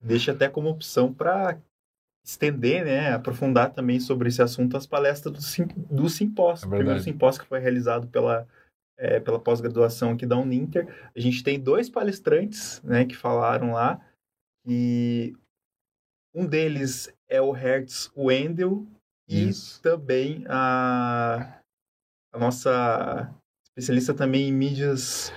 deixa 0.02 0.32
até 0.32 0.50
como 0.50 0.70
opção 0.70 1.14
para 1.14 1.58
estender, 2.28 2.84
né, 2.84 3.14
aprofundar 3.14 3.72
também 3.72 4.02
sobre 4.02 4.28
esse 4.28 4.42
assunto 4.42 4.76
as 4.76 4.86
palestras 4.86 5.34
do, 5.34 5.42
sim, 5.42 5.66
do 5.90 6.10
simpósio. 6.10 6.66
É 6.66 6.68
o 6.68 6.76
primeiro 6.76 7.00
simpósio 7.00 7.42
que 7.42 7.48
foi 7.48 7.60
realizado 7.60 8.06
pela 8.08 8.46
é, 8.98 9.20
pela 9.20 9.40
pós-graduação 9.40 10.12
aqui 10.12 10.26
da 10.26 10.38
Uninter. 10.38 10.88
A 11.16 11.20
gente 11.20 11.44
tem 11.44 11.60
dois 11.60 11.90
palestrantes 11.90 12.82
né, 12.84 13.06
que 13.06 13.16
falaram 13.16 13.74
lá, 13.74 14.00
e 14.66 15.34
um 16.34 16.46
deles 16.46 17.14
é 17.30 17.42
o 17.42 17.52
Hertz 17.52 18.12
Wendel 18.16 18.86
e 19.28 19.50
Isso. 19.50 19.82
também 19.82 20.44
a, 20.48 21.60
a 22.34 22.40
nossa 22.40 23.34
especialista 23.66 24.14
também 24.14 24.50
em 24.50 24.52
mídias, 24.52 25.32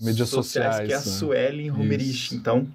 mídias 0.00 0.28
sociais, 0.28 0.76
sociais 0.76 0.86
que 0.86 0.92
é 0.92 0.96
a 0.96 0.98
né? 0.98 1.18
Suelen 1.18 1.68
Romerich. 1.68 2.34
Então, 2.34 2.66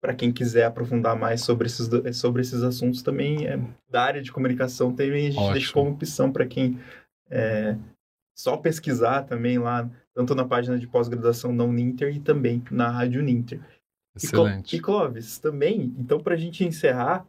para 0.00 0.14
quem 0.14 0.32
quiser 0.32 0.64
aprofundar 0.64 1.16
mais 1.16 1.42
sobre 1.42 1.66
esses, 1.66 1.88
sobre 2.16 2.42
esses 2.42 2.62
assuntos 2.62 3.02
também 3.02 3.46
é, 3.46 3.58
da 3.88 4.02
área 4.02 4.22
de 4.22 4.32
comunicação 4.32 4.94
também 4.94 5.26
a 5.26 5.30
gente 5.30 5.38
Ótimo. 5.38 5.52
deixa 5.52 5.72
como 5.72 5.90
opção 5.90 6.32
para 6.32 6.46
quem 6.46 6.78
é, 7.30 7.76
só 8.40 8.56
pesquisar 8.56 9.24
também 9.24 9.58
lá, 9.58 9.88
tanto 10.14 10.34
na 10.34 10.44
página 10.44 10.78
de 10.78 10.86
pós-graduação 10.86 11.54
da 11.54 11.62
Uninter 11.64 12.16
e 12.16 12.20
também 12.20 12.62
na 12.70 12.88
Rádio 12.88 13.20
Uninter. 13.20 13.60
Excelente. 14.16 14.74
E, 14.74 14.80
Clóvis, 14.80 15.38
também, 15.38 15.94
então, 15.98 16.18
para 16.18 16.34
a 16.34 16.38
gente 16.38 16.64
encerrar, 16.64 17.26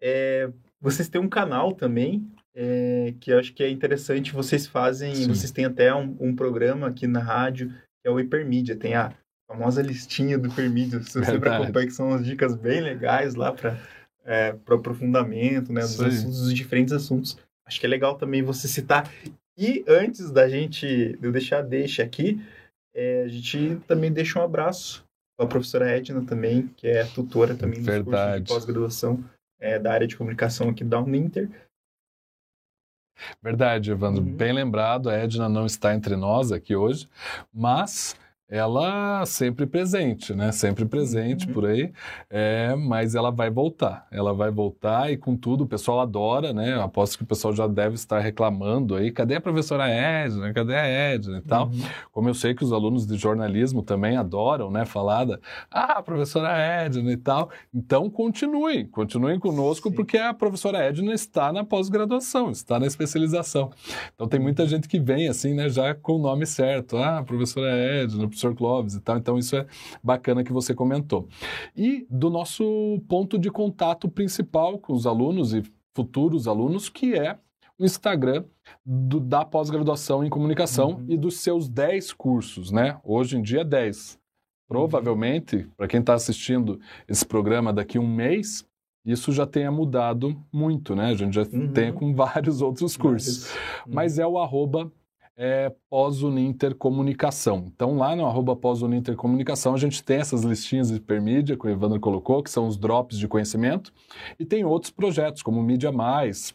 é, 0.00 0.50
vocês 0.80 1.08
têm 1.08 1.20
um 1.20 1.28
canal 1.28 1.72
também, 1.72 2.30
é, 2.54 3.14
que 3.18 3.32
eu 3.32 3.38
acho 3.38 3.54
que 3.54 3.62
é 3.62 3.70
interessante, 3.70 4.32
vocês 4.32 4.66
fazem, 4.66 5.14
Sim. 5.14 5.28
vocês 5.28 5.50
têm 5.50 5.64
até 5.64 5.94
um, 5.94 6.14
um, 6.20 6.36
programa 6.36 6.88
aqui 6.88 7.06
na 7.06 7.20
rádio, 7.20 7.70
que 7.70 8.06
é 8.06 8.10
o 8.10 8.20
Hipermídia, 8.20 8.76
tem 8.76 8.94
a 8.94 9.12
famosa 9.50 9.80
listinha 9.80 10.38
do 10.38 10.48
Hipermídia, 10.48 11.00
você 11.00 11.24
sempre 11.24 11.48
acompanha, 11.48 11.86
que 11.86 11.92
são 11.92 12.08
umas 12.08 12.24
dicas 12.24 12.54
bem 12.54 12.82
legais 12.82 13.34
lá 13.34 13.50
para 13.50 13.78
é, 14.26 14.54
aprofundamento, 14.68 15.72
né, 15.72 15.80
dos, 15.80 15.98
assuntos, 15.98 16.42
dos 16.42 16.54
diferentes 16.54 16.92
assuntos. 16.92 17.38
Acho 17.64 17.80
que 17.80 17.86
é 17.86 17.88
legal 17.88 18.16
também 18.16 18.42
você 18.42 18.68
citar. 18.68 19.10
E 19.58 19.84
antes 19.88 20.30
da 20.30 20.48
gente 20.48 21.18
eu 21.20 21.32
deixar 21.32 21.62
deixa 21.62 22.04
aqui, 22.04 22.40
é, 22.94 23.24
a 23.24 23.28
gente 23.28 23.80
também 23.88 24.12
deixa 24.12 24.38
um 24.38 24.42
abraço 24.42 25.04
para 25.36 25.46
a 25.46 25.48
professora 25.48 25.90
Edna 25.90 26.24
também, 26.24 26.68
que 26.76 26.86
é 26.86 27.04
tutora 27.04 27.56
também 27.56 27.82
do 27.82 28.04
curso 28.04 28.40
de 28.40 28.48
pós-graduação 28.48 29.24
é, 29.58 29.76
da 29.76 29.92
área 29.92 30.06
de 30.06 30.16
comunicação 30.16 30.68
aqui 30.68 30.84
da 30.84 31.00
Uninter. 31.00 31.50
Verdade, 33.42 33.90
Evandro. 33.90 34.22
Uhum. 34.22 34.36
Bem 34.36 34.52
lembrado, 34.52 35.10
a 35.10 35.14
Edna 35.14 35.48
não 35.48 35.66
está 35.66 35.92
entre 35.92 36.14
nós 36.14 36.52
aqui 36.52 36.76
hoje, 36.76 37.08
mas 37.52 38.16
ela 38.48 39.26
sempre 39.26 39.66
presente, 39.66 40.34
né? 40.34 40.50
Sempre 40.52 40.86
presente 40.86 41.46
uhum. 41.46 41.52
por 41.52 41.66
aí, 41.66 41.92
é, 42.30 42.74
mas 42.74 43.14
ela 43.14 43.30
vai 43.30 43.50
voltar. 43.50 44.06
Ela 44.10 44.32
vai 44.32 44.50
voltar 44.50 45.12
e 45.12 45.18
com 45.18 45.36
tudo 45.36 45.64
o 45.64 45.66
pessoal 45.66 46.00
adora, 46.00 46.52
né? 46.52 46.74
Eu 46.74 46.82
aposto 46.82 47.18
que 47.18 47.24
o 47.24 47.26
pessoal 47.26 47.54
já 47.54 47.66
deve 47.66 47.96
estar 47.96 48.18
reclamando 48.20 48.94
aí, 48.96 49.12
cadê 49.12 49.34
a 49.34 49.40
professora 49.40 49.86
Edna? 49.86 50.52
Cadê 50.54 50.74
a 50.74 50.86
Edna 50.86 51.38
e 51.38 51.42
tal? 51.42 51.66
Uhum. 51.66 51.80
Como 52.10 52.28
eu 52.30 52.34
sei 52.34 52.54
que 52.54 52.64
os 52.64 52.72
alunos 52.72 53.06
de 53.06 53.16
jornalismo 53.18 53.82
também 53.82 54.16
adoram, 54.16 54.70
né? 54.70 54.86
Falar 54.86 55.26
da, 55.26 55.38
ah, 55.70 56.02
professora 56.02 56.56
Edna 56.56 57.12
e 57.12 57.18
tal. 57.18 57.50
Então 57.74 58.08
continuem, 58.08 58.86
continuem 58.86 59.38
conosco 59.38 59.90
Sim. 59.90 59.94
porque 59.94 60.16
a 60.16 60.32
professora 60.32 60.78
Edna 60.78 61.12
está 61.12 61.52
na 61.52 61.64
pós-graduação, 61.64 62.50
está 62.50 62.80
na 62.80 62.86
especialização. 62.86 63.70
Então 64.14 64.26
tem 64.26 64.40
muita 64.40 64.62
uhum. 64.62 64.68
gente 64.68 64.88
que 64.88 64.98
vem 64.98 65.28
assim, 65.28 65.52
né? 65.52 65.68
Já 65.68 65.94
com 65.94 66.14
o 66.14 66.18
nome 66.18 66.46
certo, 66.46 66.96
ah, 66.96 67.22
professora 67.22 67.68
Edna, 67.76 68.26
professor 68.38 68.54
Clóvis 68.54 68.94
e 68.94 69.00
tal. 69.00 69.18
Então, 69.18 69.36
isso 69.36 69.56
é 69.56 69.66
bacana 70.02 70.44
que 70.44 70.52
você 70.52 70.74
comentou. 70.74 71.28
E 71.76 72.06
do 72.08 72.30
nosso 72.30 73.00
ponto 73.08 73.38
de 73.38 73.50
contato 73.50 74.08
principal 74.08 74.78
com 74.78 74.92
os 74.92 75.06
alunos 75.06 75.52
e 75.52 75.62
futuros 75.94 76.46
alunos, 76.46 76.88
que 76.88 77.14
é 77.14 77.38
o 77.78 77.84
Instagram 77.84 78.44
do, 78.84 79.20
da 79.20 79.44
pós-graduação 79.44 80.24
em 80.24 80.30
comunicação 80.30 80.90
uhum. 80.90 81.06
e 81.08 81.16
dos 81.16 81.40
seus 81.40 81.68
10 81.68 82.12
cursos, 82.12 82.70
né? 82.70 82.98
Hoje 83.04 83.36
em 83.36 83.42
dia, 83.42 83.64
10. 83.64 84.18
Provavelmente, 84.68 85.66
para 85.76 85.88
quem 85.88 86.00
está 86.00 86.14
assistindo 86.14 86.78
esse 87.08 87.24
programa 87.24 87.72
daqui 87.72 87.98
a 87.98 88.00
um 88.00 88.06
mês, 88.06 88.66
isso 89.04 89.32
já 89.32 89.46
tenha 89.46 89.72
mudado 89.72 90.36
muito, 90.52 90.94
né? 90.94 91.06
A 91.06 91.14
gente 91.14 91.34
já 91.34 91.42
uhum. 91.42 91.72
tem 91.72 91.92
com 91.92 92.14
vários 92.14 92.60
outros 92.60 92.96
cursos. 92.96 93.50
Mas 93.86 94.18
é 94.18 94.26
o 94.26 94.38
arroba 94.38 94.92
é 95.40 95.72
pós-Uninter 95.88 96.74
Comunicação. 96.74 97.64
Então, 97.72 97.96
lá 97.96 98.16
no 98.16 98.26
arroba 98.26 98.56
pós-Uninter 98.56 99.14
Comunicação, 99.14 99.72
a 99.72 99.78
gente 99.78 100.02
tem 100.02 100.16
essas 100.16 100.42
listinhas 100.42 100.88
de 100.88 100.96
hipermídia 100.96 101.56
que 101.56 101.64
o 101.64 101.70
Evandro 101.70 102.00
colocou, 102.00 102.42
que 102.42 102.50
são 102.50 102.66
os 102.66 102.76
drops 102.76 103.16
de 103.16 103.28
conhecimento, 103.28 103.92
e 104.36 104.44
tem 104.44 104.64
outros 104.64 104.90
projetos, 104.90 105.40
como 105.40 105.62
Mídia 105.62 105.92
Mais, 105.92 106.52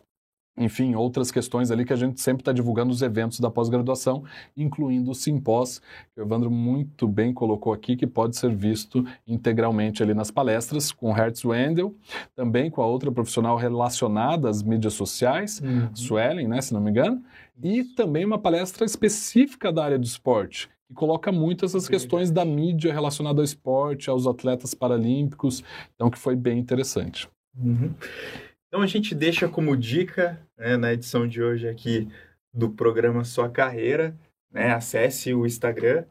enfim, 0.58 0.96
outras 0.96 1.32
questões 1.32 1.72
ali 1.72 1.86
que 1.86 1.94
a 1.94 1.96
gente 1.96 2.20
sempre 2.20 2.42
está 2.42 2.52
divulgando 2.52 2.92
os 2.92 3.02
eventos 3.02 3.40
da 3.40 3.50
pós-graduação, 3.50 4.26
incluindo 4.56 5.12
o 5.12 5.16
Simpós, 5.16 5.80
que 6.14 6.20
o 6.20 6.24
Evandro 6.24 6.52
muito 6.52 7.08
bem 7.08 7.34
colocou 7.34 7.72
aqui, 7.72 7.96
que 7.96 8.06
pode 8.06 8.36
ser 8.36 8.54
visto 8.54 9.06
integralmente 9.26 10.04
ali 10.04 10.14
nas 10.14 10.30
palestras, 10.30 10.92
com 10.92 11.14
Hertz 11.14 11.46
Wendel, 11.46 11.96
também 12.36 12.70
com 12.70 12.82
a 12.82 12.86
outra 12.86 13.10
profissional 13.12 13.56
relacionada 13.56 14.50
às 14.50 14.62
mídias 14.62 14.94
sociais, 14.94 15.62
uhum. 15.62 15.90
Suelen, 15.96 16.50
né, 16.50 16.62
se 16.62 16.74
não 16.74 16.82
me 16.82 16.92
engano, 16.92 17.24
e 17.62 17.84
também 17.84 18.26
uma 18.26 18.40
palestra 18.40 18.86
específica 18.86 19.72
da 19.72 19.86
área 19.86 20.00
do 20.00 20.06
esporte, 20.06 20.70
que 20.88 20.94
coloca 20.94 21.32
muito 21.32 21.66
essas 21.66 21.88
questões 21.88 22.32
da 22.32 22.44
mídia 22.44 22.94
relacionada 22.94 23.42
ao 23.42 23.46
esporte, 23.46 24.10
aos 24.10 24.28
atletas 24.28 24.74
paralímpicos, 24.74 25.64
então 25.96 26.10
que 26.10 26.18
foi 26.18 26.36
bem 26.36 26.60
interessante. 26.60 27.30
Uhum. 27.58 27.94
Então 28.68 28.82
a 28.82 28.88
gente 28.88 29.14
deixa 29.14 29.48
como 29.48 29.78
dica 29.78 30.42
né, 30.58 30.78
na 30.78 30.94
edição 30.94 31.28
de 31.28 31.42
hoje 31.42 31.68
aqui 31.68 32.08
do 32.54 32.70
programa 32.70 33.24
Sua 33.24 33.50
Carreira, 33.50 34.16
né? 34.52 34.74
Acesse 34.74 35.34
o 35.34 35.46
Instagram 35.46 36.06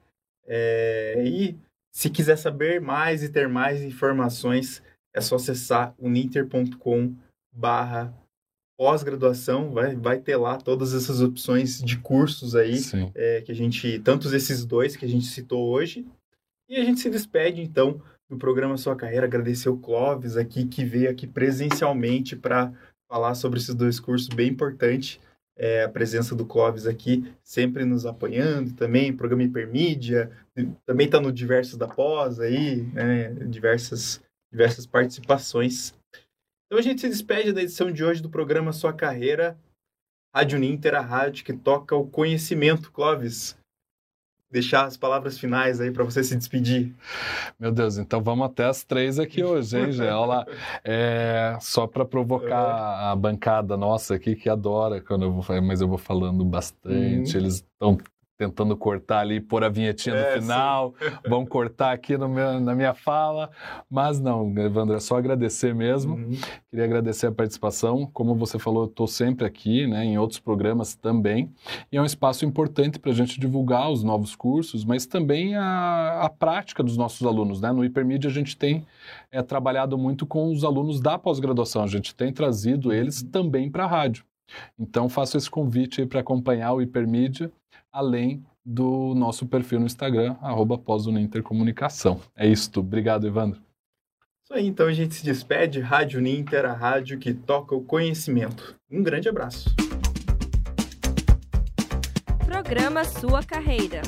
é, 0.46 1.22
e 1.24 1.56
se 1.92 2.10
quiser 2.10 2.36
saber 2.36 2.80
mais 2.80 3.22
e 3.22 3.28
ter 3.28 3.48
mais 3.48 3.82
informações, 3.82 4.82
é 5.14 5.20
só 5.20 5.36
acessar 5.36 5.94
uninter.com 5.98 7.14
barra 7.52 8.12
pós-graduação, 8.76 9.70
vai, 9.70 9.94
vai 9.94 10.18
ter 10.18 10.36
lá 10.36 10.56
todas 10.56 10.94
essas 10.94 11.20
opções 11.20 11.80
de 11.82 11.98
cursos 11.98 12.56
aí, 12.56 12.78
é, 13.14 13.40
que 13.42 13.52
a 13.52 13.54
gente, 13.54 13.98
tantos 14.00 14.32
esses 14.32 14.64
dois 14.64 14.96
que 14.96 15.04
a 15.04 15.08
gente 15.08 15.26
citou 15.26 15.68
hoje. 15.68 16.06
E 16.68 16.76
a 16.76 16.84
gente 16.84 17.00
se 17.00 17.10
despede, 17.10 17.60
então, 17.60 18.00
do 18.28 18.36
programa 18.36 18.76
Sua 18.76 18.96
Carreira, 18.96 19.26
agradecer 19.26 19.68
o 19.68 19.76
Clóvis 19.76 20.36
aqui, 20.36 20.64
que 20.64 20.84
veio 20.84 21.10
aqui 21.10 21.26
presencialmente 21.26 22.34
para 22.34 22.72
falar 23.08 23.34
sobre 23.34 23.58
esses 23.58 23.74
dois 23.74 24.00
cursos, 24.00 24.28
bem 24.28 24.48
importante 24.48 25.20
é, 25.56 25.84
a 25.84 25.88
presença 25.88 26.34
do 26.34 26.46
Clóvis 26.46 26.86
aqui, 26.86 27.30
sempre 27.42 27.84
nos 27.84 28.06
apoiando 28.06 28.72
também, 28.72 29.12
programa 29.12 29.44
Hipermídia, 29.44 30.30
também 30.84 31.06
está 31.06 31.20
no 31.20 31.32
Diversos 31.32 31.76
da 31.76 31.86
Pós 31.86 32.40
aí, 32.40 32.82
né, 32.92 33.28
diversas, 33.46 34.20
diversas 34.50 34.86
participações. 34.86 35.94
Então 36.72 36.80
a 36.80 36.82
gente 36.82 37.02
se 37.02 37.08
despede 37.10 37.52
da 37.52 37.60
edição 37.60 37.92
de 37.92 38.02
hoje 38.02 38.22
do 38.22 38.30
programa 38.30 38.72
Sua 38.72 38.94
Carreira, 38.94 39.58
Rádio 40.34 40.58
Ninter, 40.58 40.94
a 40.94 41.02
rádio 41.02 41.44
que 41.44 41.52
toca 41.52 41.94
o 41.94 42.06
conhecimento. 42.06 42.90
Clóvis, 42.90 43.54
deixar 44.50 44.86
as 44.86 44.96
palavras 44.96 45.38
finais 45.38 45.82
aí 45.82 45.90
para 45.90 46.02
você 46.02 46.24
se 46.24 46.34
despedir. 46.34 46.94
Meu 47.60 47.70
Deus, 47.70 47.98
então 47.98 48.22
vamos 48.22 48.46
até 48.46 48.64
as 48.64 48.84
três 48.84 49.18
aqui 49.18 49.44
hoje, 49.44 49.76
hein, 49.76 49.92
lá. 50.26 50.46
É, 50.82 51.58
só 51.60 51.86
para 51.86 52.06
provocar 52.06 53.10
a 53.10 53.14
bancada 53.14 53.76
nossa 53.76 54.14
aqui, 54.14 54.34
que 54.34 54.48
adora 54.48 54.98
quando 55.02 55.26
eu 55.26 55.30
vou 55.30 55.62
mas 55.62 55.82
eu 55.82 55.88
vou 55.88 55.98
falando 55.98 56.42
bastante. 56.42 57.36
Uhum. 57.36 57.42
Eles 57.42 57.56
estão 57.56 57.98
tentando 58.42 58.76
cortar 58.76 59.20
ali, 59.20 59.40
pôr 59.40 59.62
a 59.62 59.68
vinhetinha 59.68 60.16
é, 60.16 60.34
no 60.34 60.42
final, 60.42 60.94
vão 61.28 61.46
cortar 61.46 61.92
aqui 61.92 62.18
meu, 62.18 62.60
na 62.60 62.74
minha 62.74 62.92
fala, 62.92 63.50
mas 63.88 64.18
não, 64.20 64.52
Evandro, 64.58 64.96
é 64.96 65.00
só 65.00 65.16
agradecer 65.16 65.72
mesmo. 65.72 66.16
Uhum. 66.16 66.36
Queria 66.68 66.84
agradecer 66.84 67.28
a 67.28 67.32
participação. 67.32 68.04
Como 68.12 68.34
você 68.34 68.58
falou, 68.58 68.84
eu 68.84 68.88
estou 68.88 69.06
sempre 69.06 69.46
aqui, 69.46 69.86
né, 69.86 70.04
em 70.04 70.18
outros 70.18 70.40
programas 70.40 70.96
também, 70.96 71.52
e 71.90 71.96
é 71.96 72.02
um 72.02 72.04
espaço 72.04 72.44
importante 72.44 72.98
para 72.98 73.12
a 73.12 73.14
gente 73.14 73.38
divulgar 73.38 73.90
os 73.90 74.02
novos 74.02 74.34
cursos, 74.34 74.84
mas 74.84 75.06
também 75.06 75.54
a, 75.54 76.22
a 76.22 76.28
prática 76.28 76.82
dos 76.82 76.96
nossos 76.96 77.24
alunos. 77.24 77.60
Né? 77.60 77.70
No 77.70 77.84
Hipermídia 77.84 78.28
a 78.28 78.32
gente 78.32 78.56
tem 78.56 78.84
é, 79.30 79.40
trabalhado 79.40 79.96
muito 79.96 80.26
com 80.26 80.50
os 80.50 80.64
alunos 80.64 81.00
da 81.00 81.16
pós-graduação, 81.16 81.84
a 81.84 81.86
gente 81.86 82.12
tem 82.12 82.32
trazido 82.32 82.92
eles 82.92 83.22
também 83.22 83.70
para 83.70 83.84
a 83.84 83.88
rádio. 83.88 84.24
Então, 84.78 85.08
faço 85.08 85.36
esse 85.36 85.48
convite 85.48 86.04
para 86.06 86.20
acompanhar 86.20 86.72
o 86.72 86.82
Hipermídia 86.82 87.50
além 87.92 88.44
do 88.64 89.14
nosso 89.14 89.46
perfil 89.46 89.80
no 89.80 89.86
Instagram, 89.86 90.36
arroba 90.40 90.80
Intercomunicação. 91.20 92.20
É 92.36 92.46
isso, 92.46 92.70
obrigado, 92.76 93.26
Evandro. 93.26 93.60
Isso 94.44 94.54
aí, 94.54 94.66
então 94.66 94.86
a 94.86 94.92
gente 94.92 95.14
se 95.14 95.24
despede. 95.24 95.80
Rádio 95.80 96.20
Ninter, 96.20 96.64
a 96.64 96.72
rádio 96.72 97.18
que 97.18 97.34
toca 97.34 97.74
o 97.74 97.82
conhecimento. 97.82 98.76
Um 98.90 99.02
grande 99.02 99.28
abraço. 99.28 99.74
Programa 102.46 103.04
Sua 103.04 103.42
Carreira. 103.42 104.02